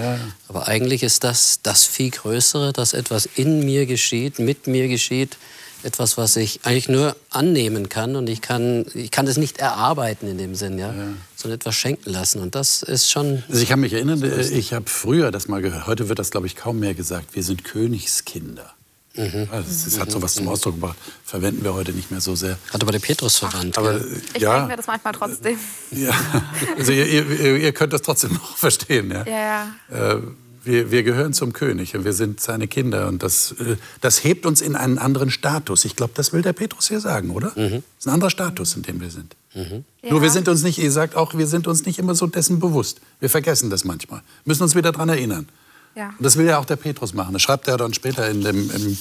[0.49, 5.39] Aber eigentlich ist das das viel Größere, dass etwas in mir geschieht, mit mir geschieht.
[5.83, 10.27] Etwas, was ich eigentlich nur annehmen kann und ich kann, ich kann das nicht erarbeiten
[10.29, 10.93] in dem Sinn, ja,
[11.35, 12.43] sondern etwas schenken lassen.
[12.43, 13.43] Und das ist schon.
[13.49, 15.87] Also ich kann mich erinnern, ich habe früher das mal gehört.
[15.87, 17.35] Heute wird das, glaube ich, kaum mehr gesagt.
[17.35, 18.76] Wir sind Königskinder.
[19.17, 19.49] Mhm.
[19.51, 20.97] Also es hat so was zum Ausdruck gebracht.
[21.25, 22.59] Verwenden wir heute nicht mehr so sehr.
[22.73, 23.79] Hat aber der Petrus verwandt.
[23.79, 24.01] Aber,
[24.35, 25.59] ich ja, denke mir das manchmal trotzdem.
[25.91, 26.13] Ja,
[26.79, 29.11] also ihr, ihr, ihr, könnt das trotzdem noch verstehen.
[29.11, 29.73] Ja, ja.
[29.91, 30.13] ja.
[30.13, 30.21] Äh,
[30.65, 33.07] wir, wir, gehören zum König und wir sind seine Kinder.
[33.07, 35.85] Und das, äh, das hebt uns in einen anderen Status.
[35.85, 37.53] Ich glaube, das will der Petrus hier sagen, oder?
[37.55, 37.71] Mhm.
[37.71, 39.37] Das ist ein anderer Status, in dem wir sind.
[39.55, 39.85] Mhm.
[40.03, 40.11] Ja.
[40.11, 42.59] Nur wir sind uns nicht, ihr sagt auch, wir sind uns nicht immer so dessen
[42.59, 43.01] bewusst.
[43.21, 44.23] Wir vergessen das manchmal.
[44.45, 45.49] Müssen uns wieder daran erinnern.
[45.97, 46.15] Ja.
[46.21, 47.33] Das will ja auch der Petrus machen.
[47.33, 48.99] Das schreibt er dann später in dem, im,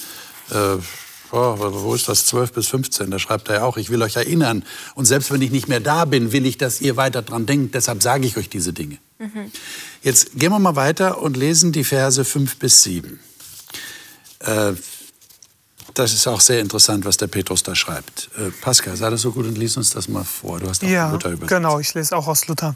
[0.50, 0.78] äh,
[1.32, 4.16] oh, wo ist das, 12 bis 15, da schreibt er ja auch, ich will euch
[4.16, 4.64] erinnern.
[4.96, 7.76] Und selbst wenn ich nicht mehr da bin, will ich, dass ihr weiter dran denkt.
[7.76, 8.98] Deshalb sage ich euch diese Dinge.
[9.20, 9.52] Mhm.
[10.02, 13.20] Jetzt gehen wir mal weiter und lesen die Verse 5 bis 7.
[14.40, 14.74] Äh,
[15.96, 18.30] das ist auch sehr interessant, was der Petrus da schreibt.
[18.38, 20.60] Äh, Pascal, sei das so gut und lies uns das mal vor.
[20.60, 21.50] Du hast auch ja, Luther übersetzt.
[21.50, 22.76] Genau, ich lese auch aus Luther.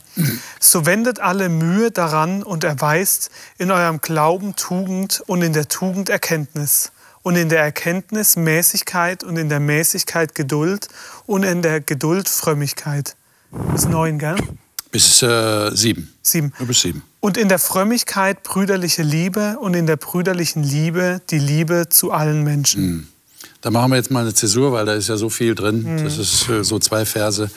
[0.59, 6.09] so wendet alle Mühe daran und erweist in eurem Glauben Tugend und in der Tugend
[6.09, 10.87] Erkenntnis und in der Erkenntnis Mäßigkeit und in der Mäßigkeit Geduld
[11.25, 13.15] und in der Geduld Frömmigkeit.
[13.51, 14.37] Bis neun, gell?
[14.91, 16.13] Bis äh, sieben.
[16.21, 16.51] Sieben.
[16.59, 17.03] bis sieben.
[17.19, 22.43] Und in der Frömmigkeit brüderliche Liebe und in der brüderlichen Liebe die Liebe zu allen
[22.43, 22.85] Menschen.
[22.85, 23.07] Mhm.
[23.61, 25.83] Da machen wir jetzt mal eine Zäsur, weil da ist ja so viel drin.
[25.83, 26.03] Mhm.
[26.03, 27.51] Das ist äh, so zwei Verse,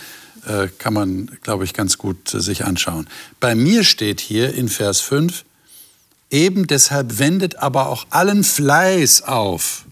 [0.47, 3.07] äh, kann man, glaube ich, ganz gut äh, sich anschauen.
[3.41, 5.45] Bei mir steht hier in Vers 5,
[6.31, 9.85] eben deshalb wendet aber auch allen Fleiß auf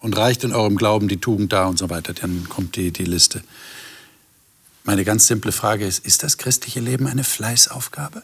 [0.00, 2.12] und reicht in eurem Glauben die Tugend da und so weiter.
[2.12, 3.42] Dann kommt die, die Liste.
[4.84, 8.22] Meine ganz simple Frage ist, ist das christliche Leben eine Fleißaufgabe?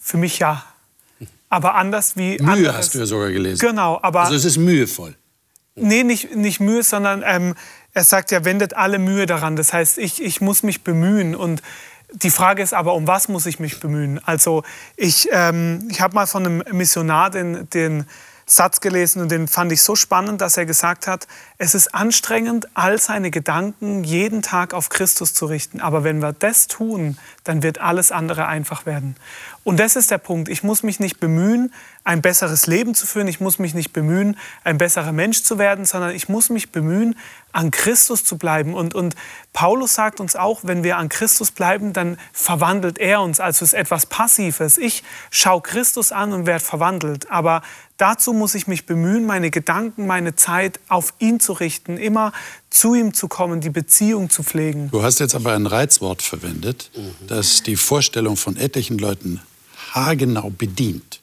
[0.00, 0.64] Für mich ja.
[1.48, 2.38] Aber anders wie.
[2.38, 2.76] Mühe anderes.
[2.76, 3.60] hast du ja sogar gelesen.
[3.60, 4.22] Genau, aber.
[4.22, 5.16] Also es ist mühevoll.
[5.74, 7.54] Nee, nicht, nicht Mühe, sondern ähm,
[7.92, 9.56] er sagt ja, wendet alle Mühe daran.
[9.56, 11.34] Das heißt, ich, ich muss mich bemühen.
[11.34, 11.62] Und
[12.12, 14.20] die Frage ist aber, um was muss ich mich bemühen?
[14.24, 14.62] Also
[14.96, 18.04] ich, ähm, ich habe mal von einem Missionar den, den
[18.50, 21.26] Satz gelesen und den fand ich so spannend, dass er gesagt hat,
[21.58, 25.80] es ist anstrengend, all seine Gedanken jeden Tag auf Christus zu richten.
[25.80, 29.16] Aber wenn wir das tun, dann wird alles andere einfach werden.
[29.62, 30.48] Und das ist der Punkt.
[30.48, 33.28] Ich muss mich nicht bemühen, ein besseres Leben zu führen.
[33.28, 37.16] Ich muss mich nicht bemühen, ein besserer Mensch zu werden, sondern ich muss mich bemühen,
[37.52, 38.74] an Christus zu bleiben.
[38.74, 39.14] Und, und
[39.52, 43.40] Paulus sagt uns auch, wenn wir an Christus bleiben, dann verwandelt er uns.
[43.40, 44.78] Also es ist etwas Passives.
[44.78, 47.30] Ich schaue Christus an und werde verwandelt.
[47.30, 47.62] Aber
[47.96, 52.32] dazu muss ich mich bemühen, meine Gedanken, meine Zeit auf ihn zu richten, immer
[52.70, 54.90] zu ihm zu kommen, die Beziehung zu pflegen.
[54.90, 56.90] Du hast jetzt aber ein Reizwort verwendet,
[57.26, 59.40] das die Vorstellung von etlichen Leuten
[59.92, 61.19] haargenau bedient.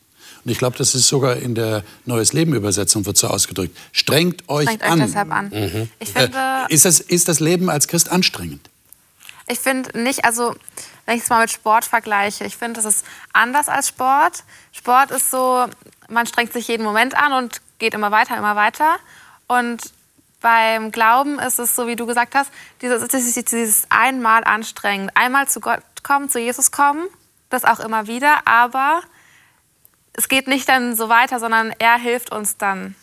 [0.48, 3.78] Und ich glaube, das ist sogar in der Neues Leben Übersetzung wird so ausgedrückt.
[3.92, 5.00] Strengt euch Strengt euch an.
[5.02, 5.90] deshalb an.
[6.00, 8.70] Ich finde, Äh, ist, das, ist das Leben als Christ anstrengend?
[9.48, 10.56] Ich finde nicht, also
[11.06, 14.46] wenn ich es mal mit Sport vergleiche, ich finde, das ist anders als Sport.
[14.72, 15.66] Sport ist so,
[16.08, 18.96] man strengt sich jeden Moment an und geht immer weiter, immer weiter.
[19.48, 19.82] Und
[20.40, 25.50] beim Glauben ist es so, wie du gesagt hast, dieses, dieses, dieses einmal anstrengend, einmal
[25.50, 27.06] zu Gott kommen, zu Jesus kommen,
[27.50, 29.02] das auch immer wieder, aber
[30.18, 32.96] es geht nicht dann so weiter, sondern er hilft uns dann.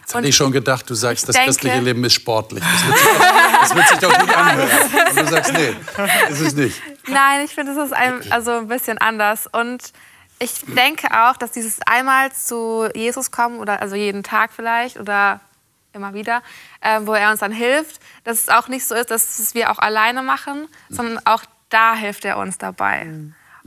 [0.00, 2.62] Jetzt hatte ich schon gedacht, du sagst, das denke- christliche Leben ist sportlich.
[2.62, 4.68] Das wird sich doch, das wird sich doch gut anhören.
[5.10, 5.76] Und du sagst, nee,
[6.30, 6.82] ist es nicht.
[7.06, 9.46] Nein, ich finde, es ist ein, also ein bisschen anders.
[9.46, 9.92] Und
[10.38, 15.40] ich denke auch, dass dieses einmal zu Jesus kommen, oder also jeden Tag vielleicht, oder
[15.92, 16.42] immer wieder,
[16.80, 19.70] äh, wo er uns dann hilft, dass es auch nicht so ist, dass es wir
[19.70, 23.06] auch alleine machen, sondern auch da hilft er uns dabei.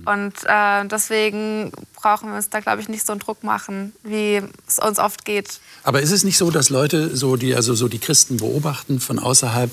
[0.05, 4.41] Und äh, deswegen brauchen wir uns da, glaube ich, nicht so einen Druck machen, wie
[4.67, 5.59] es uns oft geht.
[5.83, 9.19] Aber ist es nicht so, dass Leute, so die, also so die Christen beobachten von
[9.19, 9.71] außerhalb,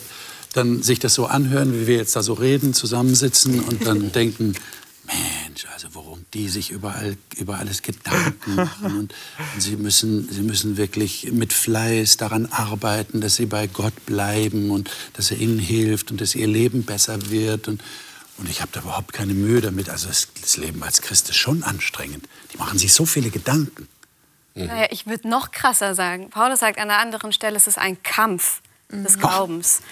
[0.52, 4.54] dann sich das so anhören, wie wir jetzt da so reden, zusammensitzen und dann denken,
[5.06, 9.14] Mensch, also worum die sich überall über alles Gedanken machen und,
[9.54, 14.70] und sie müssen sie müssen wirklich mit Fleiß daran arbeiten, dass sie bei Gott bleiben
[14.70, 17.82] und dass er ihnen hilft und dass ihr Leben besser wird und
[18.40, 19.90] und ich habe da überhaupt keine Mühe damit.
[19.90, 22.26] Also das, das Leben als Christ ist schon anstrengend.
[22.52, 23.86] Die machen sich so viele Gedanken.
[24.54, 26.30] Naja, ich würde noch krasser sagen.
[26.30, 29.82] Paulus sagt an einer anderen Stelle, es ist ein Kampf des Glaubens.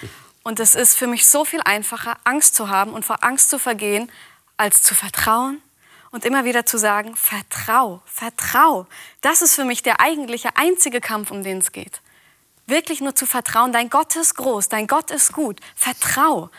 [0.43, 3.59] Und es ist für mich so viel einfacher, Angst zu haben und vor Angst zu
[3.59, 4.11] vergehen,
[4.57, 5.61] als zu vertrauen
[6.11, 8.87] und immer wieder zu sagen, vertrau, vertrau.
[9.21, 12.01] Das ist für mich der eigentliche einzige Kampf, um den es geht.
[12.67, 16.49] Wirklich nur zu vertrauen, dein Gott ist groß, dein Gott ist gut, vertrau.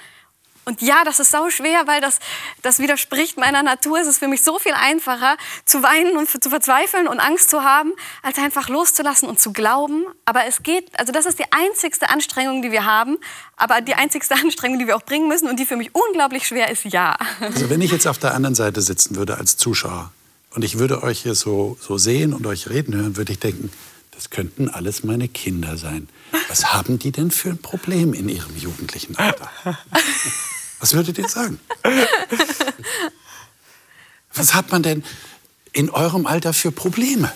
[0.70, 2.20] Und ja, das ist sau schwer, weil das,
[2.62, 3.98] das widerspricht meiner Natur.
[3.98, 7.64] Es ist für mich so viel einfacher, zu weinen und zu verzweifeln und Angst zu
[7.64, 10.04] haben, als einfach loszulassen und zu glauben.
[10.26, 13.18] Aber es geht, also das ist die einzigste Anstrengung, die wir haben.
[13.56, 16.70] Aber die einzigste Anstrengung, die wir auch bringen müssen und die für mich unglaublich schwer
[16.70, 17.16] ist, ja.
[17.40, 20.12] Also wenn ich jetzt auf der anderen Seite sitzen würde als Zuschauer
[20.54, 23.72] und ich würde euch hier so, so sehen und euch reden hören, würde ich denken,
[24.12, 26.08] das könnten alles meine Kinder sein.
[26.48, 29.50] Was haben die denn für ein Problem in ihrem jugendlichen Alter?
[30.80, 31.60] Was würdet ihr sagen?
[34.34, 35.04] Was hat man denn
[35.72, 37.30] in eurem Alter für Probleme?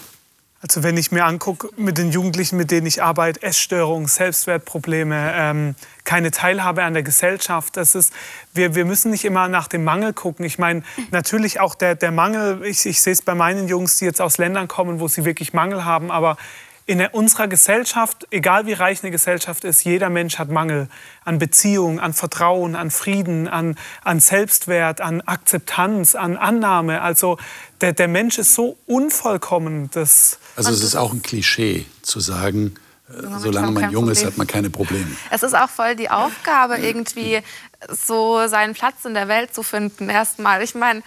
[0.67, 5.75] Also wenn ich mir angucke, mit den Jugendlichen, mit denen ich arbeite, Essstörungen, Selbstwertprobleme, ähm,
[6.05, 8.15] keine Teilhabe an der Gesellschaft, das ist,
[8.55, 10.47] wir, wir müssen nicht immer nach dem Mangel gucken.
[10.47, 14.07] Ich meine, natürlich auch der, der Mangel, ich, ich sehe es bei meinen Jungs, die
[14.07, 16.39] jetzt aus Ländern kommen, wo sie wirklich Mangel haben, aber
[16.87, 20.89] in unserer Gesellschaft, egal wie reich eine Gesellschaft ist, jeder Mensch hat Mangel
[21.25, 27.01] an Beziehung, an Vertrauen, an Frieden, an, an Selbstwert, an Akzeptanz, an Annahme.
[27.01, 27.39] Also
[27.81, 32.75] der, der Mensch ist so unvollkommen, dass Also es ist auch ein Klischee zu sagen,
[33.09, 34.33] äh, solange Menschen man jung kein ist, Problem.
[34.33, 35.17] hat man keine Probleme.
[35.31, 37.41] Es ist auch voll die Aufgabe, irgendwie
[37.89, 40.11] so seinen Platz in der Welt zu finden.
[40.11, 40.63] Erstmal.
[40.63, 41.03] Ich meine,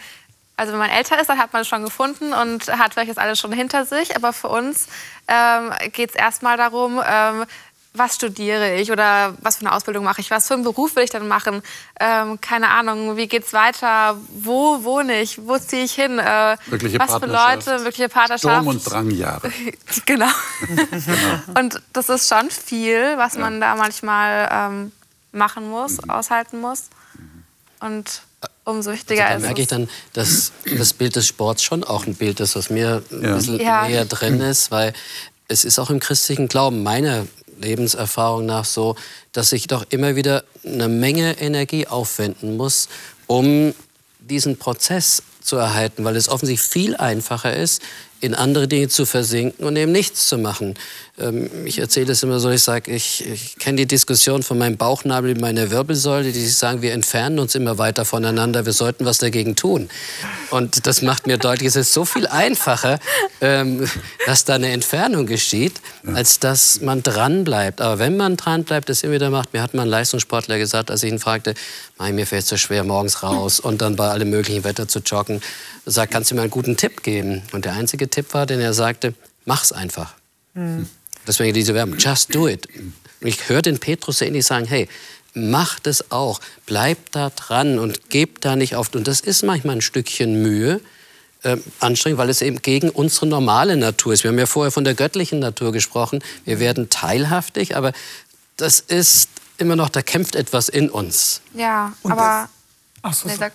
[0.57, 3.17] also wenn man älter ist, dann hat man es schon gefunden und hat vielleicht das
[3.17, 4.15] alles schon hinter sich.
[4.15, 4.87] Aber für uns
[5.27, 7.45] ähm, geht es erstmal darum, ähm,
[7.93, 11.03] was studiere ich oder was für eine Ausbildung mache ich, was für einen Beruf will
[11.03, 11.61] ich dann machen,
[11.99, 16.99] ähm, keine Ahnung, wie geht's weiter, wo wohne ich, wo ziehe ich hin, äh, Wirkliche
[16.99, 17.25] was für.
[17.25, 18.53] Leute, wirkliche Partnerschaft.
[18.53, 19.51] Sturm- und Drangjahre.
[20.05, 20.29] genau.
[21.57, 24.91] Und das ist schon viel, was man da manchmal ähm,
[25.31, 26.89] machen muss, aushalten muss.
[27.79, 28.21] Und
[28.67, 32.15] umso wichtiger Da ist merke ich dann, dass das Bild des Sports schon auch ein
[32.15, 33.35] Bild ist, was mir ein Ja.
[33.35, 33.87] bisschen Ja.
[33.87, 34.93] näher drin ist, weil
[35.47, 37.25] es ist auch im christlichen Glauben meiner
[37.59, 38.95] Lebenserfahrung nach so,
[39.31, 42.87] dass ich doch immer wieder eine Menge Energie aufwenden muss,
[43.27, 43.73] um
[44.19, 47.81] diesen Prozess zu erhalten, weil es offensichtlich viel einfacher ist,
[48.19, 50.75] in andere Dinge zu versinken und eben nichts zu machen.
[51.19, 54.77] Ähm, ich erzähle es immer so, ich sage, ich, ich kenne die Diskussion von meinem
[54.77, 59.17] Bauchnabel in meiner Wirbelsäule, die sagen, wir entfernen uns immer weiter voneinander, wir sollten was
[59.17, 59.89] dagegen tun.
[60.49, 62.99] Und das macht mir deutlich, es ist so viel einfacher,
[63.41, 63.87] ähm,
[64.25, 65.81] dass da eine Entfernung geschieht,
[66.13, 67.81] als dass man dranbleibt.
[67.81, 71.03] Aber wenn man dranbleibt, das immer wieder macht, mir hat mal ein Leistungssportler gesagt, als
[71.03, 71.53] ich ihn fragte,
[71.99, 75.41] mir fällt es so schwer, morgens raus und dann bei allem möglichen Wetter zu joggen,
[75.85, 77.41] sagt, kannst du mir einen guten Tipp geben?
[77.53, 79.13] Und der einzige Tipp war, den er sagte,
[79.45, 80.13] mach's einfach.
[80.53, 80.87] Mhm.
[81.25, 82.67] Deswegen diese Werbung, just do it.
[83.21, 84.87] Und ich höre den Petrus ähnlich sagen, hey,
[85.33, 88.93] mach das auch, bleib da dran und geb da nicht auf.
[88.93, 90.81] Und das ist manchmal ein Stückchen Mühe,
[91.43, 94.23] äh, anstrengend, weil es eben gegen unsere normale Natur ist.
[94.23, 96.23] Wir haben ja vorher von der göttlichen Natur gesprochen.
[96.45, 97.91] Wir werden teilhaftig, aber
[98.55, 101.41] das ist immer noch, da kämpft etwas in uns.
[101.53, 102.49] Ja, und aber
[103.09, 103.45] Ach so, so.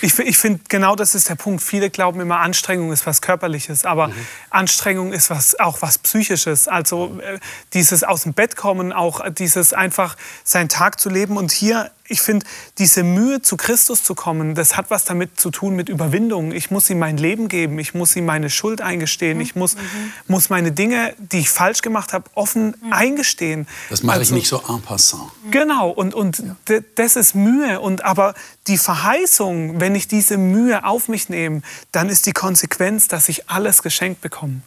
[0.00, 1.62] Ich, ich finde, genau das ist der Punkt.
[1.62, 4.26] Viele glauben immer, Anstrengung ist was Körperliches, aber mhm.
[4.50, 6.68] Anstrengung ist was, auch was Psychisches.
[6.68, 7.38] Also äh,
[7.74, 11.36] dieses aus dem Bett kommen, auch dieses einfach seinen Tag zu leben.
[11.36, 12.46] Und hier ich finde,
[12.78, 16.52] diese Mühe, zu Christus zu kommen, das hat was damit zu tun mit Überwindung.
[16.52, 20.12] Ich muss ihm mein Leben geben, ich muss ihm meine Schuld eingestehen, ich muss, mhm.
[20.28, 22.92] muss meine Dinge, die ich falsch gemacht habe, offen mhm.
[22.92, 23.66] eingestehen.
[23.90, 25.24] Das mache also, ich nicht so en passant.
[25.50, 26.80] Genau, und, und ja.
[26.94, 27.80] das ist Mühe.
[27.80, 28.34] Und, aber
[28.66, 33.48] die Verheißung, wenn ich diese Mühe auf mich nehme, dann ist die Konsequenz, dass ich
[33.48, 34.60] alles geschenkt bekomme.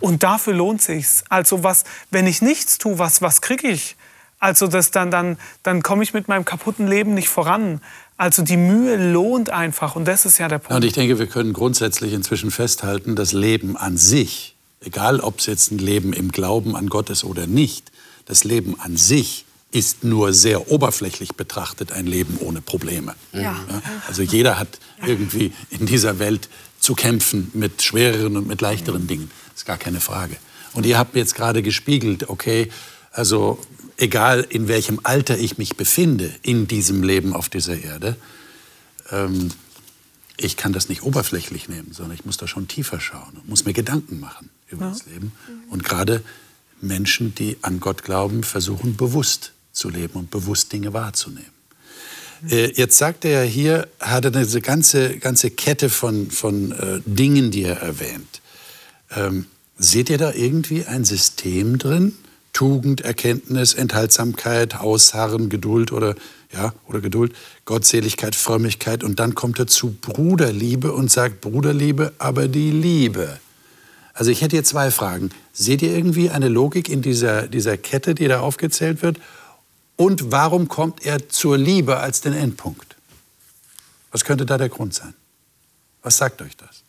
[0.00, 1.24] Und dafür lohnt sich's.
[1.28, 3.96] Also was, wenn ich nichts tue, was, was kriege ich?
[4.44, 7.80] Also das dann, dann, dann komme ich mit meinem kaputten Leben nicht voran.
[8.18, 10.74] Also die Mühe lohnt einfach und das ist ja der Punkt.
[10.74, 15.46] Und ich denke, wir können grundsätzlich inzwischen festhalten, das Leben an sich, egal ob es
[15.46, 17.90] jetzt ein Leben im Glauben an Gott ist oder nicht,
[18.26, 23.14] das Leben an sich ist nur sehr oberflächlich betrachtet ein Leben ohne Probleme.
[23.32, 23.56] Ja.
[24.08, 24.68] Also jeder hat
[25.06, 29.30] irgendwie in dieser Welt zu kämpfen mit schwereren und mit leichteren Dingen.
[29.52, 30.36] Das ist gar keine Frage.
[30.74, 32.70] Und ihr habt jetzt gerade gespiegelt, okay,
[33.10, 33.58] also
[33.96, 38.16] egal in welchem Alter ich mich befinde in diesem Leben auf dieser Erde,
[39.10, 39.50] ähm,
[40.36, 43.64] ich kann das nicht oberflächlich nehmen, sondern ich muss da schon tiefer schauen und muss
[43.64, 44.90] mir Gedanken machen über ja.
[44.90, 45.32] das Leben.
[45.70, 46.22] Und gerade
[46.80, 51.54] Menschen, die an Gott glauben, versuchen bewusst zu leben und bewusst Dinge wahrzunehmen.
[52.48, 57.00] Äh, jetzt sagt er ja hier, hat er eine ganze, ganze Kette von, von äh,
[57.06, 58.40] Dingen, die er erwähnt.
[59.10, 59.46] Ähm,
[59.78, 62.16] seht ihr da irgendwie ein System drin,
[62.54, 66.14] Tugend, Erkenntnis, Enthaltsamkeit, Ausharren, Geduld oder,
[66.52, 67.34] ja, oder Geduld,
[67.66, 69.04] Gottseligkeit, Frömmigkeit.
[69.04, 73.38] Und dann kommt er zu Bruderliebe und sagt Bruderliebe, aber die Liebe.
[74.14, 75.30] Also ich hätte hier zwei Fragen.
[75.52, 79.18] Seht ihr irgendwie eine Logik in dieser, dieser Kette, die da aufgezählt wird?
[79.96, 82.96] Und warum kommt er zur Liebe als den Endpunkt?
[84.12, 85.14] Was könnte da der Grund sein?
[86.02, 86.82] Was sagt euch das?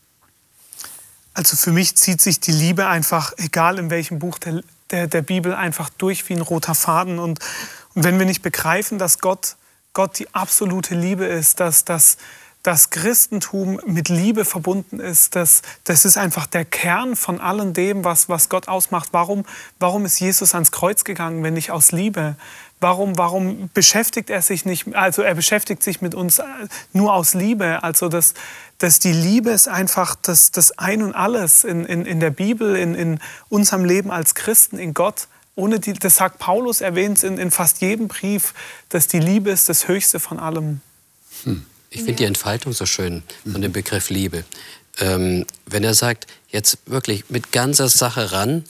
[1.33, 5.21] Also für mich zieht sich die Liebe einfach, egal in welchem Buch der, der, der
[5.21, 7.19] Bibel einfach durch wie ein roter Faden.
[7.19, 7.39] Und,
[7.93, 9.55] und wenn wir nicht begreifen, dass Gott,
[9.93, 12.17] Gott die absolute Liebe ist, dass, dass
[12.65, 18.03] das Christentum mit Liebe verbunden ist, das, das ist einfach der Kern von allem dem,
[18.03, 19.09] was, was Gott ausmacht.
[19.11, 19.45] Warum,
[19.77, 22.35] warum ist Jesus ans Kreuz gegangen, wenn nicht aus Liebe?
[22.79, 26.41] Warum, warum beschäftigt er sich nicht, also er beschäftigt sich mit uns
[26.91, 27.83] nur aus Liebe?
[27.83, 28.33] Also das,
[28.77, 32.75] dass die Liebe ist einfach das, das Ein und Alles in, in, in der Bibel,
[32.75, 35.27] in, in unserem Leben als Christen, in Gott.
[35.55, 38.53] Ohne die, das sagt Paulus, erwähnt in, in fast jedem Brief,
[38.89, 40.81] dass die Liebe ist das Höchste von allem.
[41.43, 41.65] Hm.
[41.89, 44.43] Ich finde die Entfaltung so schön von dem Begriff Liebe.
[44.99, 48.65] Ähm, wenn er sagt, jetzt wirklich mit ganzer Sache ran,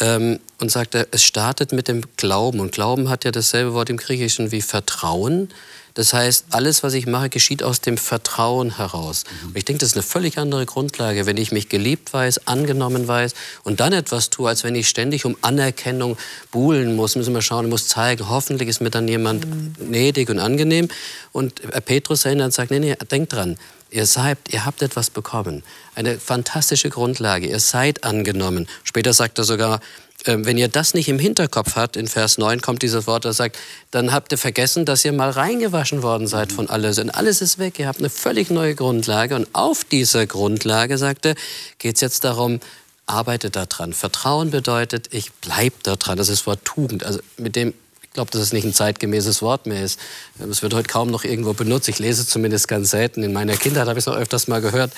[0.00, 2.60] ähm, und sagt, es startet mit dem Glauben.
[2.60, 5.50] Und Glauben hat ja dasselbe Wort im Griechischen wie Vertrauen.
[5.94, 9.24] Das heißt, alles, was ich mache, geschieht aus dem Vertrauen heraus.
[9.44, 13.06] Und ich denke, das ist eine völlig andere Grundlage, wenn ich mich geliebt weiß, angenommen
[13.06, 16.16] weiß und dann etwas tue, als wenn ich ständig um Anerkennung
[16.50, 17.14] buhlen muss.
[17.14, 19.74] Müssen wir schauen, muss zeigen, hoffentlich ist mir dann jemand mhm.
[19.78, 20.88] gnädig und angenehm.
[21.30, 23.56] Und Petrus erinnert und sagt, nee, nee, denkt dran,
[23.94, 25.62] Ihr seid, ihr habt etwas bekommen.
[25.94, 27.46] Eine fantastische Grundlage.
[27.46, 28.66] Ihr seid angenommen.
[28.82, 29.78] Später sagt er sogar,
[30.24, 33.58] wenn ihr das nicht im Hinterkopf habt, in Vers 9 kommt dieses Wort, das sagt,
[33.90, 36.98] dann habt ihr vergessen, dass ihr mal reingewaschen worden seid von alles.
[36.98, 37.78] Und alles ist weg.
[37.78, 39.34] Ihr habt eine völlig neue Grundlage.
[39.36, 41.34] Und auf dieser Grundlage, sagt er,
[41.78, 42.60] geht es jetzt darum,
[43.06, 43.92] arbeitet daran.
[43.92, 46.16] Vertrauen bedeutet, ich bleibe daran.
[46.16, 47.04] Das ist das Wort Tugend.
[47.04, 49.98] Also mit dem ich glaube, dass es nicht ein zeitgemäßes Wort mehr ist.
[50.38, 51.88] Es wird heute kaum noch irgendwo benutzt.
[51.88, 53.24] Ich lese es zumindest ganz selten.
[53.24, 54.92] In meiner Kindheit habe ich es noch öfters mal gehört.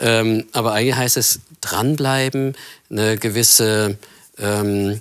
[0.00, 2.56] Ähm, aber eigentlich heißt es dranbleiben,
[2.90, 3.98] eine gewisse
[4.38, 5.00] ähm,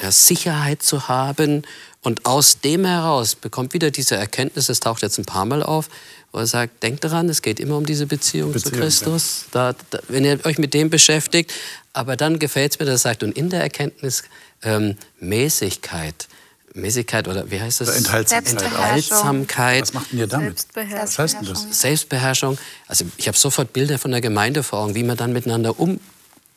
[0.00, 1.62] ja, Sicherheit zu haben.
[2.02, 5.90] Und aus dem heraus bekommt wieder diese Erkenntnis, es taucht jetzt ein paar Mal auf,
[6.32, 9.74] wo er sagt, denkt daran, es geht immer um diese Beziehung, Beziehung, zu Christus, da,
[9.90, 11.52] da, wenn ihr euch mit dem beschäftigt.
[11.92, 14.22] Aber dann gefällt es mir, dass er sagt, und in der Erkenntnis
[14.62, 16.28] ähm, Mäßigkeit,
[16.72, 17.96] Mäßigkeit oder wie heißt das?
[17.96, 18.62] Enthaltsamkeit.
[18.62, 19.82] Enthaltsamkeit.
[19.82, 20.66] Was macht denn ihr damit?
[20.74, 21.66] Was heißt denn das?
[21.80, 22.58] Selbstbeherrschung.
[22.86, 25.78] Also ich habe sofort Bilder von der Gemeinde vor Augen, wie man dann miteinander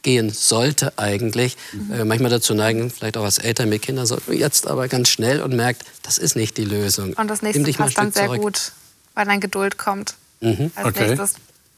[0.03, 1.55] umgehen sollte eigentlich.
[1.71, 1.93] Mhm.
[1.93, 5.09] Äh, manchmal dazu neigen, vielleicht auch als Eltern mit Kindern, sollte man jetzt aber ganz
[5.09, 7.13] schnell und merkt, das ist nicht die Lösung.
[7.13, 8.41] Und das nächste passt dann sehr zurück.
[8.41, 8.71] gut,
[9.15, 10.15] weil dann Geduld kommt.
[10.41, 10.71] Mhm.
[10.75, 11.07] Als Okay.
[11.07, 11.35] nächstes.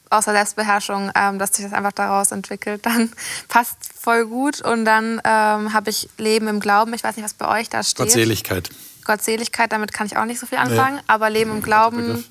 [0.09, 3.11] Außer Selbstbeherrschung, ähm, dass sich das einfach daraus entwickelt, dann
[3.47, 4.61] passt voll gut.
[4.61, 6.93] Und dann ähm, habe ich Leben im Glauben.
[6.93, 7.97] Ich weiß nicht, was bei euch da steht.
[7.97, 8.69] Gottseligkeit.
[9.03, 10.99] Gottseligkeit, damit kann ich auch nicht so viel anfangen.
[11.07, 12.23] Aber Leben im Glauben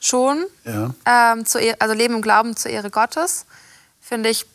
[0.00, 0.44] schon.
[0.64, 0.94] Ja.
[1.06, 3.46] Ähm, zur Ehre, also Leben im Glauben zur Ehre Gottes,
[4.00, 4.46] finde ich,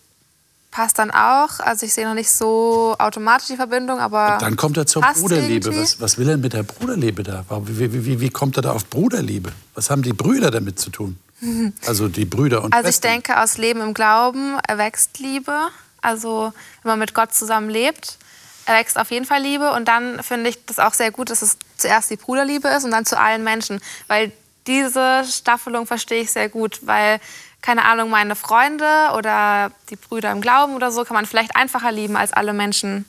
[0.75, 1.61] passt dann auch.
[1.61, 5.69] Also ich sehe noch nicht so automatisch die Verbindung, aber Dann kommt er zur Bruderliebe.
[5.69, 5.81] irgendwie.
[5.83, 7.45] Was, was will er mit der Bruderliebe da?
[7.63, 9.53] Wie, wie, wie, wie kommt er da auf Bruderliebe?
[9.73, 11.17] Was haben die Brüder damit zu tun?
[11.85, 13.11] Also die Brüder und Also ich Schwestern.
[13.11, 15.69] denke, aus Leben im Glauben erwächst Liebe.
[16.01, 16.51] Also
[16.83, 18.17] wenn man mit Gott zusammen lebt,
[18.65, 19.71] erwächst auf jeden Fall Liebe.
[19.71, 22.91] Und dann finde ich das auch sehr gut, dass es zuerst die Bruderliebe ist und
[22.91, 23.79] dann zu allen Menschen.
[24.07, 24.33] Weil
[24.67, 27.19] diese Staffelung verstehe ich sehr gut, weil,
[27.65, 28.86] keine Ahnung, meine Freunde
[29.17, 33.06] oder die Brüder im Glauben oder so kann man vielleicht einfacher lieben als alle Menschen.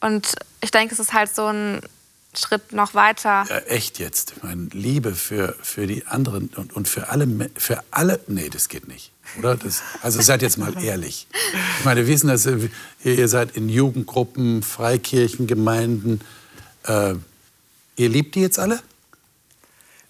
[0.00, 1.80] Und ich denke, es ist halt so ein
[2.36, 3.44] Schritt noch weiter.
[3.48, 4.32] Ja, echt jetzt.
[4.36, 8.18] Ich meine, Liebe für, für die anderen und, und für alle, für alle.
[8.26, 9.12] Nee, das geht nicht.
[9.38, 9.54] Oder?
[9.54, 11.28] Das, also seid jetzt mal ehrlich.
[11.78, 12.70] Ich meine, wir wissen, dass ihr,
[13.04, 16.20] ihr seid in Jugendgruppen, Freikirchen, Gemeinden.
[16.84, 17.14] Äh,
[17.96, 18.80] ihr liebt die jetzt alle?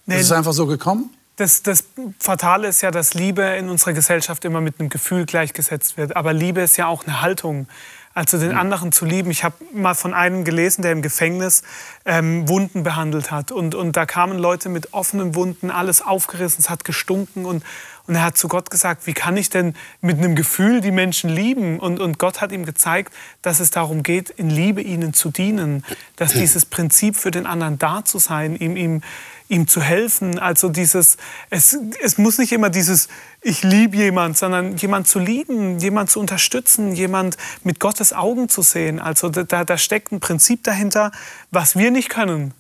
[0.07, 1.11] Nee, Ist es einfach so gekommen?
[1.43, 1.83] Das, das
[2.21, 6.15] Fatale ist ja, dass Liebe in unserer Gesellschaft immer mit einem Gefühl gleichgesetzt wird.
[6.15, 7.67] Aber Liebe ist ja auch eine Haltung.
[8.15, 9.29] Also den anderen zu lieben.
[9.33, 11.65] Ich habe mal von einem gelesen, der im Gefängnis
[12.05, 13.51] ähm, Wunden behandelt hat.
[13.51, 17.45] Und, und da kamen Leute mit offenen Wunden, alles aufgerissen, es hat gestunken.
[17.45, 17.65] Und,
[18.07, 21.31] und er hat zu Gott gesagt, wie kann ich denn mit einem Gefühl die Menschen
[21.31, 21.79] lieben?
[21.79, 23.13] Und, und Gott hat ihm gezeigt,
[23.43, 25.85] dass es darum geht, in Liebe ihnen zu dienen.
[26.17, 29.03] Dass dieses Prinzip für den anderen da zu sein, ihm, ihm,
[29.49, 30.41] ihm zu helfen.
[30.41, 31.17] Also dieses,
[31.51, 33.09] es, es muss nicht immer dieses,
[33.41, 38.63] ich liebe jemand, sondern jemand zu lieben, jemand zu unterstützen, jemand mit Gottes Augen zu
[38.63, 38.99] sehen.
[38.99, 41.13] Also da, da steckt ein Prinzip dahinter,
[41.51, 42.53] was wir nicht können.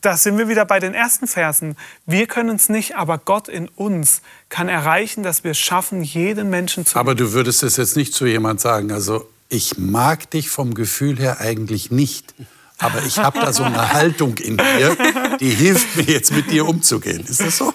[0.00, 1.76] Da sind wir wieder bei den ersten Versen.
[2.06, 6.48] Wir können es nicht, aber Gott in uns kann erreichen, dass wir es schaffen, jeden
[6.48, 10.50] Menschen zu Aber du würdest es jetzt nicht zu jemand sagen, also ich mag dich
[10.50, 12.34] vom Gefühl her eigentlich nicht.
[12.78, 14.96] Aber ich habe da so eine Haltung in dir,
[15.40, 17.24] die hilft mir jetzt mit dir umzugehen.
[17.26, 17.74] Ist das so?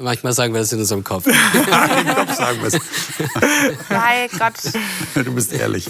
[0.00, 1.26] Manchmal sagen wir das in unserem Kopf.
[1.54, 2.80] Im Kopf sagen wir es.
[3.88, 4.54] Bei Gott.
[5.24, 5.86] Du bist ehrlich.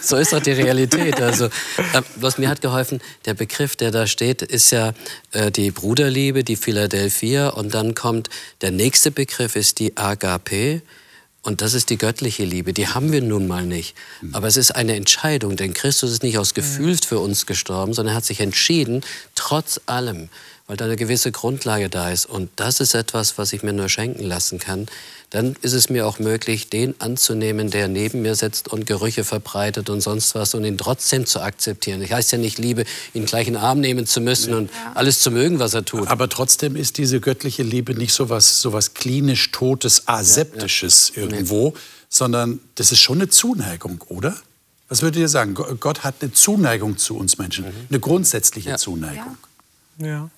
[0.00, 1.20] so ist doch die Realität.
[1.20, 4.92] Also, äh, was mir hat geholfen, der Begriff, der da steht, ist ja
[5.32, 7.48] äh, die Bruderliebe, die Philadelphia.
[7.50, 8.30] Und dann kommt
[8.62, 10.82] der nächste Begriff, ist die Agape.
[11.42, 12.72] Und das ist die göttliche Liebe.
[12.72, 13.94] Die haben wir nun mal nicht.
[14.32, 18.14] Aber es ist eine Entscheidung, denn Christus ist nicht aus Gefühl für uns gestorben, sondern
[18.14, 19.02] er hat sich entschieden,
[19.34, 20.28] trotz allem,
[20.66, 22.26] weil da eine gewisse Grundlage da ist.
[22.26, 24.86] Und das ist etwas, was ich mir nur schenken lassen kann.
[25.30, 29.90] Dann ist es mir auch möglich, den anzunehmen, der neben mir sitzt und Gerüche verbreitet
[29.90, 32.00] und sonst was und ihn trotzdem zu akzeptieren.
[32.00, 35.20] Ich heißt ja nicht, Liebe, ihn gleich in den Arm nehmen zu müssen und alles
[35.20, 36.08] zu mögen, was er tut.
[36.08, 41.74] Aber trotzdem ist diese göttliche Liebe nicht so was, so was klinisch Totes, Aseptisches irgendwo,
[42.08, 44.34] sondern das ist schon eine Zuneigung, oder?
[44.88, 45.52] Was würdet ihr sagen?
[45.52, 48.76] Go- Gott hat eine Zuneigung zu uns Menschen, eine grundsätzliche Ja.
[48.78, 49.36] Zuneigung.
[49.98, 50.30] Ja.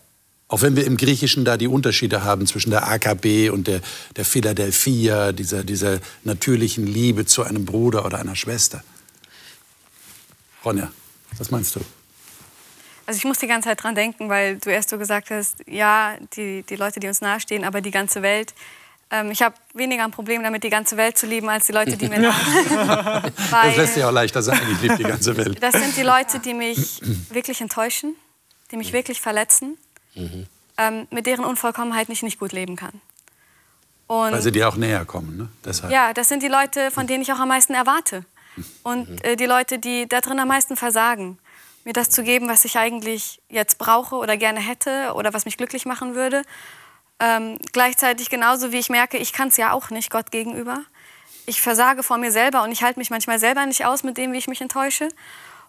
[0.50, 3.80] Auch wenn wir im Griechischen da die Unterschiede haben zwischen der AKB und der,
[4.16, 8.82] der Philadelphia, dieser, dieser natürlichen Liebe zu einem Bruder oder einer Schwester.
[10.64, 10.90] Ronja,
[11.38, 11.80] was meinst du?
[13.06, 16.16] Also ich muss die ganze Zeit dran denken, weil du erst so gesagt hast, ja,
[16.34, 18.52] die, die Leute, die uns nahestehen, aber die ganze Welt.
[19.12, 21.96] Ähm, ich habe weniger ein Problem damit, die ganze Welt zu lieben, als die Leute,
[21.96, 23.32] die mir nahestehen.
[23.52, 25.62] Das lässt sich auch leichter sagen, ich liebe die ganze Welt.
[25.62, 28.16] das sind die Leute, die mich wirklich enttäuschen,
[28.72, 29.78] die mich wirklich verletzen,
[30.14, 33.00] ähm, mit deren Unvollkommenheit ich nicht gut leben kann.
[34.06, 35.48] Und Weil sie dir auch näher kommen, ne?
[35.64, 35.92] Deshalb.
[35.92, 38.24] ja, das sind die Leute, von denen ich auch am meisten erwarte.
[38.82, 41.38] Und äh, die Leute, die da drin am meisten versagen.
[41.84, 45.56] Mir das zu geben, was ich eigentlich jetzt brauche oder gerne hätte oder was mich
[45.56, 46.42] glücklich machen würde.
[47.20, 50.82] Ähm, gleichzeitig genauso wie ich merke, ich kann es ja auch nicht Gott gegenüber.
[51.46, 54.32] Ich versage vor mir selber und ich halte mich manchmal selber nicht aus mit dem,
[54.32, 55.08] wie ich mich enttäusche.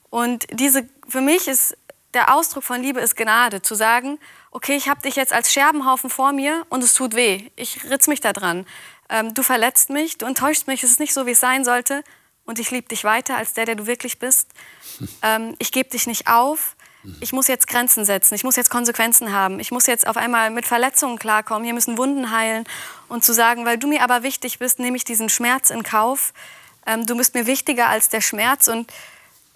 [0.10, 1.78] Und diese, für mich ist
[2.14, 4.20] der Ausdruck von Liebe ist Gnade, zu sagen,
[4.52, 7.50] okay, ich habe dich jetzt als Scherbenhaufen vor mir und es tut weh.
[7.56, 8.66] Ich ritz mich da dran.
[9.10, 12.04] Ähm, du verletzt mich, du enttäuschst mich, es ist nicht so, wie es sein sollte.
[12.46, 14.50] Und ich liebe dich weiter als der, der du wirklich bist.
[15.24, 16.76] Ähm, ich gebe dich nicht auf.
[17.22, 20.52] ich muss jetzt Grenzen setzen, ich muss jetzt Konsequenzen haben, ich muss jetzt auf einmal
[20.52, 22.66] mit Verletzungen klarkommen, hier müssen Wunden heilen.
[23.08, 26.34] Und zu sagen, weil du mir aber wichtig bist, nehme ich diesen Schmerz in Kauf.
[26.86, 28.68] Ähm, du bist mir wichtiger als der Schmerz.
[28.68, 28.92] Und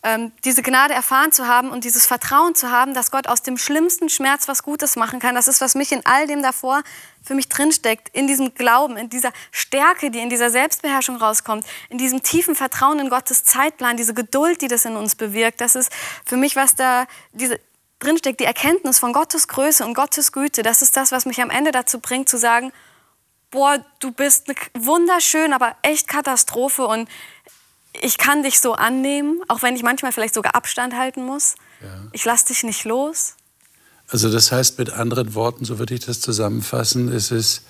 [0.06, 3.58] ähm, diese Gnade erfahren zu haben und dieses Vertrauen zu haben, dass Gott aus dem
[3.58, 6.84] schlimmsten Schmerz was Gutes machen kann, das ist, was mich in all dem davor
[7.24, 11.98] für mich drinsteckt, in diesem Glauben, in dieser Stärke, die in dieser Selbstbeherrschung rauskommt, in
[11.98, 15.60] diesem tiefen Vertrauen in Gottes Zeitplan, diese Geduld, die das in uns bewirkt.
[15.60, 15.92] Das ist
[16.24, 17.60] für mich, was da diese,
[17.98, 20.62] drinsteckt, die Erkenntnis von Gottes Größe und Gottes Güte.
[20.62, 22.72] Das ist das, was mich am Ende dazu bringt, zu sagen,
[23.50, 27.10] boah, du bist eine wunderschön, aber echt Katastrophe und
[28.02, 31.56] ich kann dich so annehmen, auch wenn ich manchmal vielleicht sogar Abstand halten muss.
[31.82, 31.88] Ja.
[32.12, 33.36] Ich lasse dich nicht los.
[34.08, 37.64] Also das heißt mit anderen Worten, so würde ich das zusammenfassen, es ist,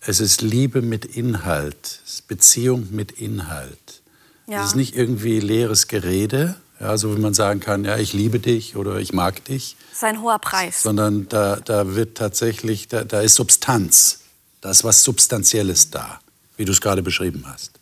[0.00, 4.02] es ist Liebe mit Inhalt, Beziehung mit Inhalt.
[4.46, 4.60] Ja.
[4.60, 8.40] Es ist nicht irgendwie leeres Gerede, ja, so wie man sagen kann, ja, ich liebe
[8.40, 9.76] dich oder ich mag dich.
[9.90, 10.82] Das ist ein hoher Preis.
[10.82, 14.20] Sondern da, da wird tatsächlich, da, da ist Substanz.
[14.60, 16.20] Da ist was Substanzielles da,
[16.56, 17.72] wie du es gerade beschrieben hast.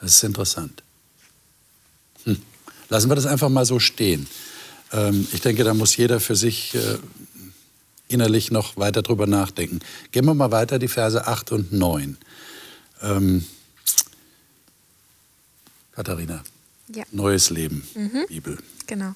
[0.00, 0.82] Das ist interessant.
[2.24, 2.40] Hm.
[2.88, 4.26] Lassen wir das einfach mal so stehen.
[4.92, 6.98] Ähm, ich denke, da muss jeder für sich äh,
[8.08, 9.80] innerlich noch weiter drüber nachdenken.
[10.12, 12.18] Gehen wir mal weiter, die Verse 8 und 9.
[13.02, 13.46] Ähm,
[15.92, 16.42] Katharina,
[16.94, 17.04] ja.
[17.12, 18.26] neues Leben, mhm.
[18.28, 18.58] Bibel.
[18.86, 19.14] Genau.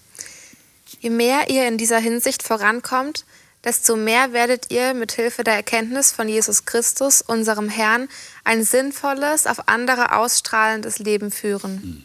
[1.00, 3.24] Je mehr ihr in dieser Hinsicht vorankommt,
[3.64, 8.09] desto mehr werdet ihr mit Hilfe der Erkenntnis von Jesus Christus, unserem Herrn,
[8.44, 11.82] ein sinnvolles, auf andere ausstrahlendes Leben führen.
[11.82, 12.05] Hm.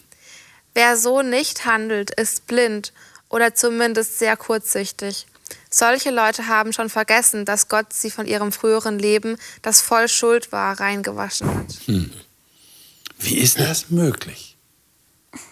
[0.79, 2.93] Wer so nicht handelt, ist blind
[3.27, 5.27] oder zumindest sehr kurzsichtig.
[5.69, 10.53] Solche Leute haben schon vergessen, dass Gott sie von ihrem früheren Leben, das voll Schuld
[10.53, 11.73] war, reingewaschen hat.
[11.83, 12.13] Hm.
[13.19, 14.55] Wie ist das möglich?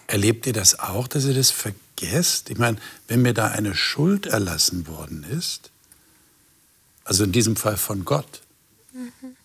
[0.06, 2.48] Erlebt ihr das auch, dass ihr das vergesst?
[2.48, 5.70] Ich meine, wenn mir da eine Schuld erlassen worden ist,
[7.04, 8.40] also in diesem Fall von Gott,
[8.94, 9.36] mhm.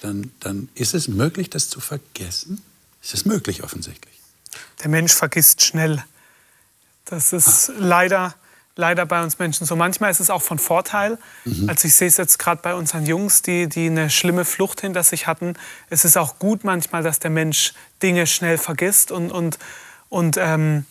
[0.00, 2.60] dann, dann ist es möglich, das zu vergessen?
[3.00, 4.17] Ist es möglich offensichtlich?
[4.82, 6.02] Der Mensch vergisst schnell.
[7.04, 8.34] Das ist leider,
[8.76, 9.76] leider bei uns Menschen so.
[9.76, 11.18] Manchmal ist es auch von Vorteil.
[11.44, 11.68] Mhm.
[11.68, 15.02] Also ich sehe es jetzt gerade bei unseren Jungs, die, die eine schlimme Flucht hinter
[15.02, 15.54] sich hatten.
[15.90, 17.72] Es ist auch gut manchmal, dass der Mensch
[18.02, 19.58] Dinge schnell vergisst und, und,
[20.08, 20.84] und ähm,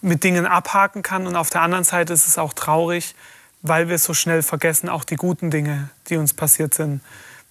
[0.00, 1.26] mit Dingen abhaken kann.
[1.26, 3.14] Und auf der anderen Seite ist es auch traurig,
[3.62, 7.02] weil wir so schnell vergessen, auch die guten Dinge, die uns passiert sind.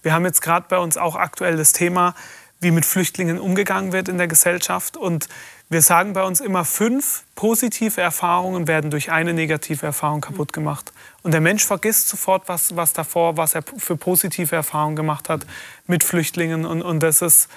[0.02, 2.14] Wir haben jetzt gerade bei uns auch aktuell das Thema,
[2.60, 4.96] wie mit Flüchtlingen umgegangen wird in der Gesellschaft.
[4.96, 5.28] Und
[5.70, 10.92] wir sagen bei uns immer, fünf positive Erfahrungen werden durch eine negative Erfahrung kaputt gemacht.
[11.22, 15.44] Und der Mensch vergisst sofort, was, was davor, was er für positive Erfahrungen gemacht hat
[15.86, 16.64] mit Flüchtlingen.
[16.64, 17.48] Und, und das ist,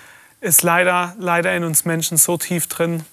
[0.41, 3.05] ist leider, leider in uns Menschen so tief drin,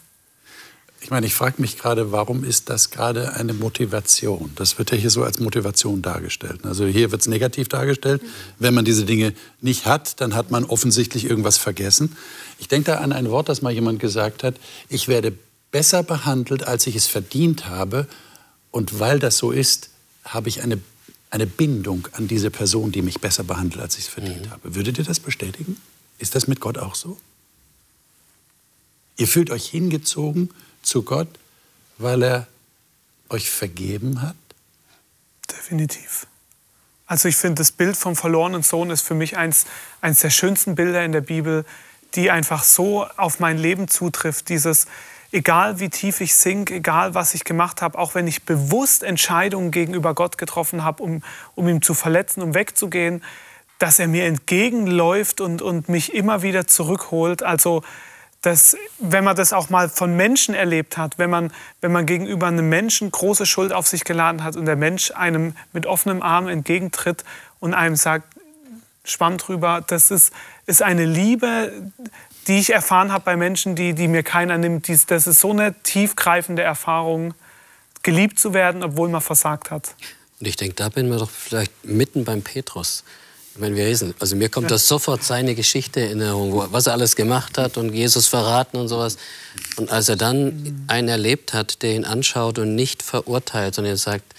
[1.00, 4.50] ich meine, ich frage mich gerade, warum ist das gerade eine Motivation?
[4.56, 6.64] Das wird ja hier so als Motivation dargestellt.
[6.64, 8.20] Also hier wird es negativ dargestellt.
[8.58, 12.16] Wenn man diese Dinge nicht hat, dann hat man offensichtlich irgendwas vergessen.
[12.58, 14.56] Ich denke da an ein Wort, das mal jemand gesagt hat.
[14.88, 15.32] Ich werde
[15.70, 18.08] besser behandelt, als ich es verdient habe.
[18.72, 19.90] Und weil das so ist,
[20.24, 20.80] habe ich eine,
[21.30, 24.50] eine Bindung an diese Person, die mich besser behandelt, als ich es verdient mhm.
[24.50, 24.74] habe.
[24.74, 25.76] Würdet ihr das bestätigen?
[26.18, 27.18] Ist das mit Gott auch so?
[29.16, 30.50] Ihr fühlt euch hingezogen
[30.82, 31.28] zu Gott,
[31.98, 32.46] weil er
[33.28, 34.36] euch vergeben hat?
[35.50, 36.26] Definitiv.
[37.06, 39.64] Also ich finde, das Bild vom verlorenen Sohn ist für mich eins,
[40.00, 41.64] eins der schönsten Bilder in der Bibel,
[42.14, 44.50] die einfach so auf mein Leben zutrifft.
[44.50, 44.86] Dieses,
[45.32, 49.70] egal wie tief ich sink, egal was ich gemacht habe, auch wenn ich bewusst Entscheidungen
[49.70, 51.22] gegenüber Gott getroffen habe, um,
[51.54, 53.22] um ihn zu verletzen, um wegzugehen,
[53.78, 57.42] dass er mir entgegenläuft und, und mich immer wieder zurückholt.
[57.42, 57.82] Also
[58.42, 62.46] dass, wenn man das auch mal von Menschen erlebt hat, wenn man, wenn man gegenüber
[62.46, 66.48] einem Menschen große Schuld auf sich geladen hat und der Mensch einem mit offenem Arm
[66.48, 67.24] entgegentritt
[67.58, 68.24] und einem sagt,
[69.04, 70.32] schwamm drüber, das ist,
[70.66, 71.72] ist eine Liebe,
[72.46, 74.88] die ich erfahren habe bei Menschen, die, die mir keiner nimmt.
[75.10, 77.34] Das ist so eine tiefgreifende Erfahrung,
[78.02, 79.94] geliebt zu werden, obwohl man versagt hat.
[80.40, 83.04] Und ich denke, da bin wir doch vielleicht mitten beim Petrus.
[83.58, 87.16] Meine, wir lesen, also mir kommt das sofort seine Geschichte in Erinnerung, was er alles
[87.16, 89.16] gemacht hat und Jesus verraten und sowas.
[89.76, 94.34] Und als er dann einen erlebt hat, der ihn anschaut und nicht verurteilt, sondern sagt,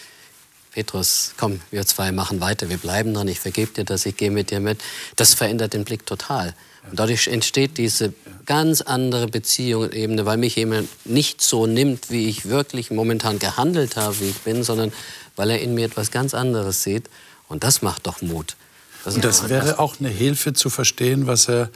[0.71, 4.31] Petrus, komm, wir zwei machen weiter, wir bleiben dran, ich vergebe dir das, ich gehe
[4.31, 4.79] mit dir mit.
[5.17, 6.55] Das verändert den Blick total.
[6.89, 8.13] Und dadurch entsteht diese
[8.45, 13.97] ganz andere Beziehung Ebene, weil mich jemand nicht so nimmt, wie ich wirklich momentan gehandelt
[13.97, 14.93] habe, wie ich bin, sondern
[15.35, 17.09] weil er in mir etwas ganz anderes sieht.
[17.49, 18.55] Und das macht doch Mut.
[19.05, 21.69] Das und das wäre auch eine Hilfe zu verstehen, was er,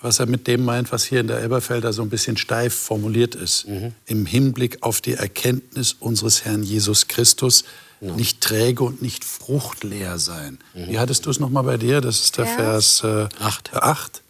[0.00, 3.34] was er mit dem meint, was hier in der Elberfelder so ein bisschen steif formuliert
[3.34, 3.68] ist.
[3.68, 3.92] Mhm.
[4.06, 7.64] Im Hinblick auf die Erkenntnis unseres Herrn Jesus Christus,
[8.00, 8.12] ja.
[8.14, 10.58] nicht träge und nicht fruchtleer sein.
[10.74, 10.88] Mhm.
[10.88, 12.00] Wie hattest du es nochmal bei dir?
[12.00, 13.70] Das ist der Vers 8.
[13.72, 14.22] Äh, 8.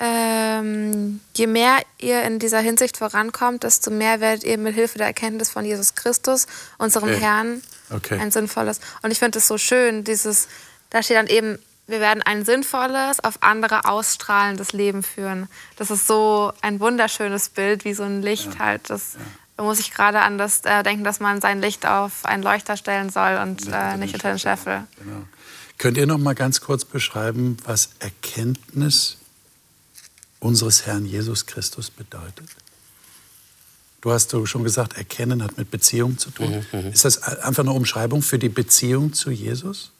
[0.00, 5.06] Ähm, je mehr ihr in dieser Hinsicht vorankommt, desto mehr werdet ihr mit Hilfe der
[5.06, 6.46] Erkenntnis von Jesus Christus,
[6.78, 7.20] unserem okay.
[7.20, 8.18] Herrn, okay.
[8.18, 8.80] ein sinnvolles.
[9.02, 10.48] Und ich finde es so schön, dieses,
[10.94, 15.48] da steht dann eben, wir werden ein sinnvolles, auf andere ausstrahlendes Leben führen.
[15.74, 18.58] Das ist so ein wunderschönes Bild, wie so ein Licht ja.
[18.60, 18.90] halt.
[18.90, 19.20] Das, ja.
[19.56, 22.76] Da muss ich gerade an das äh, denken, dass man sein Licht auf einen Leuchter
[22.76, 24.84] stellen soll und äh, nicht unter den Scheffel.
[25.02, 25.26] Genau.
[25.78, 29.16] Könnt ihr noch mal ganz kurz beschreiben, was Erkenntnis
[30.38, 32.50] unseres Herrn Jesus Christus bedeutet?
[34.00, 36.64] Du hast schon gesagt, Erkennen hat mit Beziehung zu tun.
[36.70, 36.92] Mhm, mhm.
[36.92, 39.90] ist das einfach eine Umschreibung für die Beziehung zu Jesus?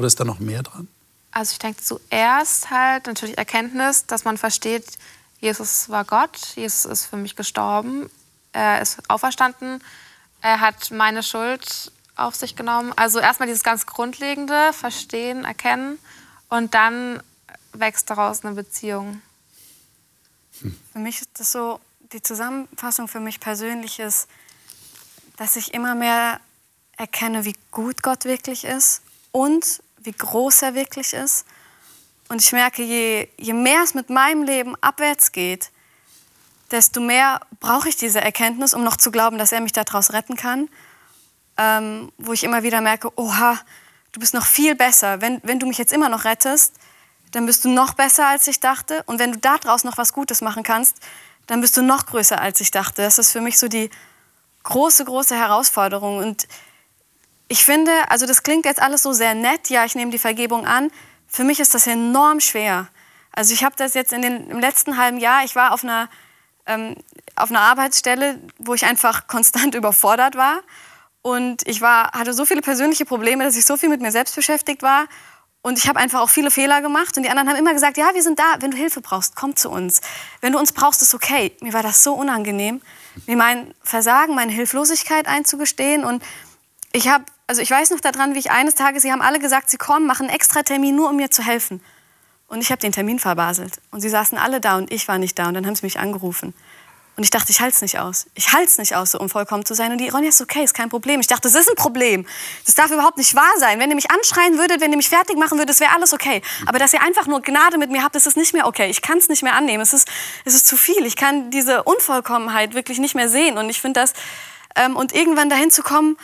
[0.00, 0.88] Oder ist da noch mehr dran?
[1.30, 4.86] Also ich denke zuerst halt natürlich Erkenntnis, dass man versteht,
[5.40, 8.08] Jesus war Gott, Jesus ist für mich gestorben,
[8.52, 9.84] er ist auferstanden,
[10.40, 12.94] er hat meine Schuld auf sich genommen.
[12.96, 15.98] Also erstmal dieses ganz Grundlegende, verstehen, erkennen
[16.48, 17.22] und dann
[17.74, 19.20] wächst daraus eine Beziehung.
[20.62, 20.80] Hm.
[20.94, 21.78] Für mich ist das so,
[22.14, 24.28] die Zusammenfassung für mich persönlich ist,
[25.36, 26.40] dass ich immer mehr
[26.96, 31.44] erkenne, wie gut Gott wirklich ist und wie groß er wirklich ist.
[32.28, 35.70] Und ich merke, je, je mehr es mit meinem Leben abwärts geht,
[36.70, 40.36] desto mehr brauche ich diese Erkenntnis, um noch zu glauben, dass er mich daraus retten
[40.36, 40.68] kann.
[41.56, 43.58] Ähm, wo ich immer wieder merke, oha,
[44.12, 45.20] du bist noch viel besser.
[45.20, 46.74] Wenn, wenn du mich jetzt immer noch rettest,
[47.32, 49.02] dann bist du noch besser, als ich dachte.
[49.06, 50.98] Und wenn du daraus noch was Gutes machen kannst,
[51.46, 53.02] dann bist du noch größer, als ich dachte.
[53.02, 53.90] Das ist für mich so die
[54.62, 56.18] große, große Herausforderung.
[56.18, 56.46] Und
[57.50, 60.66] ich finde, also das klingt jetzt alles so sehr nett, ja, ich nehme die Vergebung
[60.66, 60.88] an.
[61.26, 62.86] Für mich ist das enorm schwer.
[63.32, 66.08] Also ich habe das jetzt in den, im letzten halben Jahr, ich war auf einer,
[66.66, 66.94] ähm,
[67.34, 70.60] auf einer Arbeitsstelle, wo ich einfach konstant überfordert war.
[71.22, 74.36] Und ich war, hatte so viele persönliche Probleme, dass ich so viel mit mir selbst
[74.36, 75.06] beschäftigt war.
[75.60, 77.16] Und ich habe einfach auch viele Fehler gemacht.
[77.16, 79.56] Und die anderen haben immer gesagt, ja, wir sind da, wenn du Hilfe brauchst, komm
[79.56, 80.02] zu uns.
[80.40, 81.56] Wenn du uns brauchst, ist okay.
[81.60, 82.80] Mir war das so unangenehm,
[83.26, 86.04] mir mein Versagen, meine Hilflosigkeit einzugestehen.
[86.04, 86.22] Und
[86.92, 89.70] ich habe also ich weiß noch daran, wie ich eines Tages, sie haben alle gesagt,
[89.70, 91.82] sie kommen, machen einen extra Termin, nur um mir zu helfen.
[92.46, 93.80] Und ich habe den Termin verbaselt.
[93.90, 95.48] Und sie saßen alle da und ich war nicht da.
[95.48, 96.54] Und dann haben sie mich angerufen.
[97.16, 98.26] Und ich dachte, ich halte es nicht aus.
[98.34, 99.90] Ich halte es nicht aus, so unvollkommen zu sein.
[99.90, 101.18] Und die Ronja ist okay, ist kein Problem.
[101.18, 102.24] Ich dachte, das ist ein Problem.
[102.66, 103.80] Das darf überhaupt nicht wahr sein.
[103.80, 106.42] Wenn ihr mich anschreien würdet, wenn ihr mich fertig machen würdet, wäre alles okay.
[106.66, 108.90] Aber dass ihr einfach nur Gnade mit mir habt, das ist nicht mehr okay.
[108.90, 109.82] Ich kann es nicht mehr annehmen.
[109.82, 110.08] Es ist,
[110.44, 111.04] es ist zu viel.
[111.04, 113.58] Ich kann diese Unvollkommenheit wirklich nicht mehr sehen.
[113.58, 114.12] Und ich finde das,
[114.76, 116.16] ähm, und irgendwann dahin zu kommen,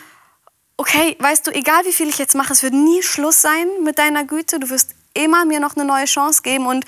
[0.76, 3.98] okay, weißt du, egal wie viel ich jetzt mache, es wird nie Schluss sein mit
[3.98, 4.60] deiner Güte.
[4.60, 6.84] Du wirst immer mir noch eine neue Chance geben und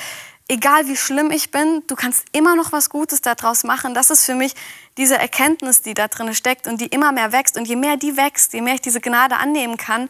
[0.48, 3.94] egal wie schlimm ich bin, du kannst immer noch was Gutes daraus machen.
[3.94, 4.54] Das ist für mich
[4.96, 7.56] diese Erkenntnis, die da drin steckt und die immer mehr wächst.
[7.56, 10.08] Und je mehr die wächst, je mehr ich diese Gnade annehmen kann,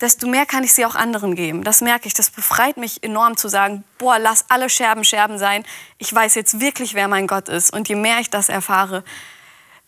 [0.00, 1.62] desto mehr kann ich sie auch anderen geben.
[1.62, 2.14] Das merke ich.
[2.14, 5.64] Das befreit mich enorm zu sagen, boah, lass alle Scherben Scherben sein.
[5.98, 7.72] Ich weiß jetzt wirklich, wer mein Gott ist.
[7.72, 9.04] Und je mehr ich das erfahre,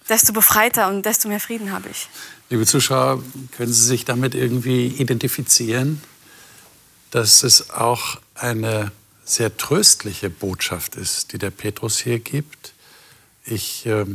[0.08, 2.08] desto befreiter und desto mehr Frieden habe ich.
[2.48, 3.24] Liebe Zuschauer,
[3.56, 6.00] können Sie sich damit irgendwie identifizieren,
[7.10, 8.92] dass es auch eine
[9.24, 12.72] sehr tröstliche Botschaft ist, die der Petrus hier gibt?
[13.44, 14.06] Ich, äh,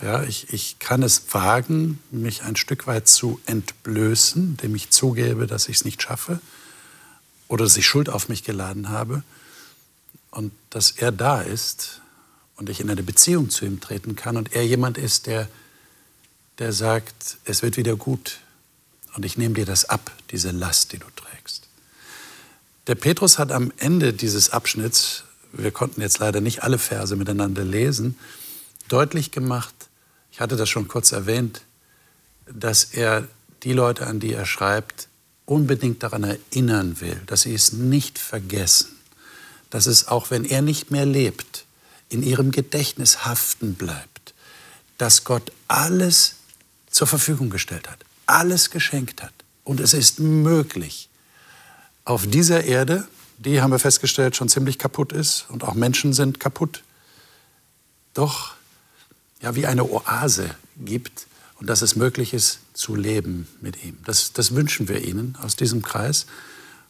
[0.00, 5.48] ja, ich, ich kann es wagen, mich ein Stück weit zu entblößen, indem ich zugebe,
[5.48, 6.38] dass ich es nicht schaffe
[7.48, 9.24] oder dass ich Schuld auf mich geladen habe.
[10.30, 12.02] Und dass er da ist
[12.54, 15.48] und ich in eine Beziehung zu ihm treten kann und er jemand ist, der
[16.58, 18.40] der sagt, es wird wieder gut
[19.14, 21.68] und ich nehme dir das ab, diese Last, die du trägst.
[22.86, 27.64] Der Petrus hat am Ende dieses Abschnitts, wir konnten jetzt leider nicht alle Verse miteinander
[27.64, 28.18] lesen,
[28.88, 29.74] deutlich gemacht,
[30.32, 31.62] ich hatte das schon kurz erwähnt,
[32.46, 33.26] dass er
[33.62, 35.08] die Leute, an die er schreibt,
[35.44, 38.96] unbedingt daran erinnern will, dass sie es nicht vergessen,
[39.70, 41.66] dass es auch wenn er nicht mehr lebt,
[42.08, 44.34] in ihrem Gedächtnis haften bleibt,
[44.96, 46.36] dass Gott alles
[46.98, 49.32] zur Verfügung gestellt hat, alles geschenkt hat.
[49.62, 51.08] Und es ist möglich,
[52.04, 53.06] auf dieser Erde,
[53.38, 56.82] die haben wir festgestellt, schon ziemlich kaputt ist und auch Menschen sind kaputt,
[58.14, 58.54] doch
[59.40, 61.28] ja, wie eine Oase gibt
[61.60, 63.96] und dass es möglich ist, zu leben mit ihm.
[64.04, 66.26] Das, das wünschen wir Ihnen aus diesem Kreis.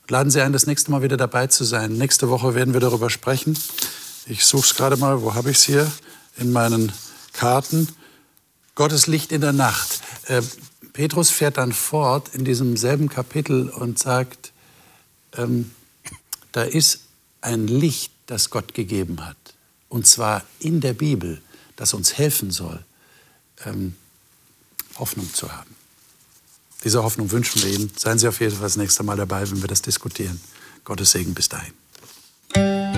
[0.09, 1.93] Laden Sie ein, das nächste Mal wieder dabei zu sein.
[1.93, 3.59] Nächste Woche werden wir darüber sprechen.
[4.25, 5.93] Ich suche es gerade mal, wo habe ich es hier?
[6.39, 6.93] In meinen
[7.35, 7.89] Karten.
[8.79, 10.03] Gottes Licht in der Nacht.
[10.27, 10.41] Äh,
[10.93, 14.53] Petrus fährt dann fort in diesem selben Kapitel und sagt,
[15.37, 15.73] ähm,
[16.53, 17.01] da ist
[17.41, 19.37] ein Licht, das Gott gegeben hat.
[19.89, 21.43] Und zwar in der Bibel,
[21.75, 22.85] das uns helfen soll,
[23.65, 23.97] ähm,
[24.97, 25.75] Hoffnung zu haben.
[26.85, 27.91] Diese Hoffnung wünschen wir Ihnen.
[27.97, 30.41] Seien Sie auf jeden Fall das nächste Mal dabei, wenn wir das diskutieren.
[30.85, 32.98] Gottes Segen bis dahin.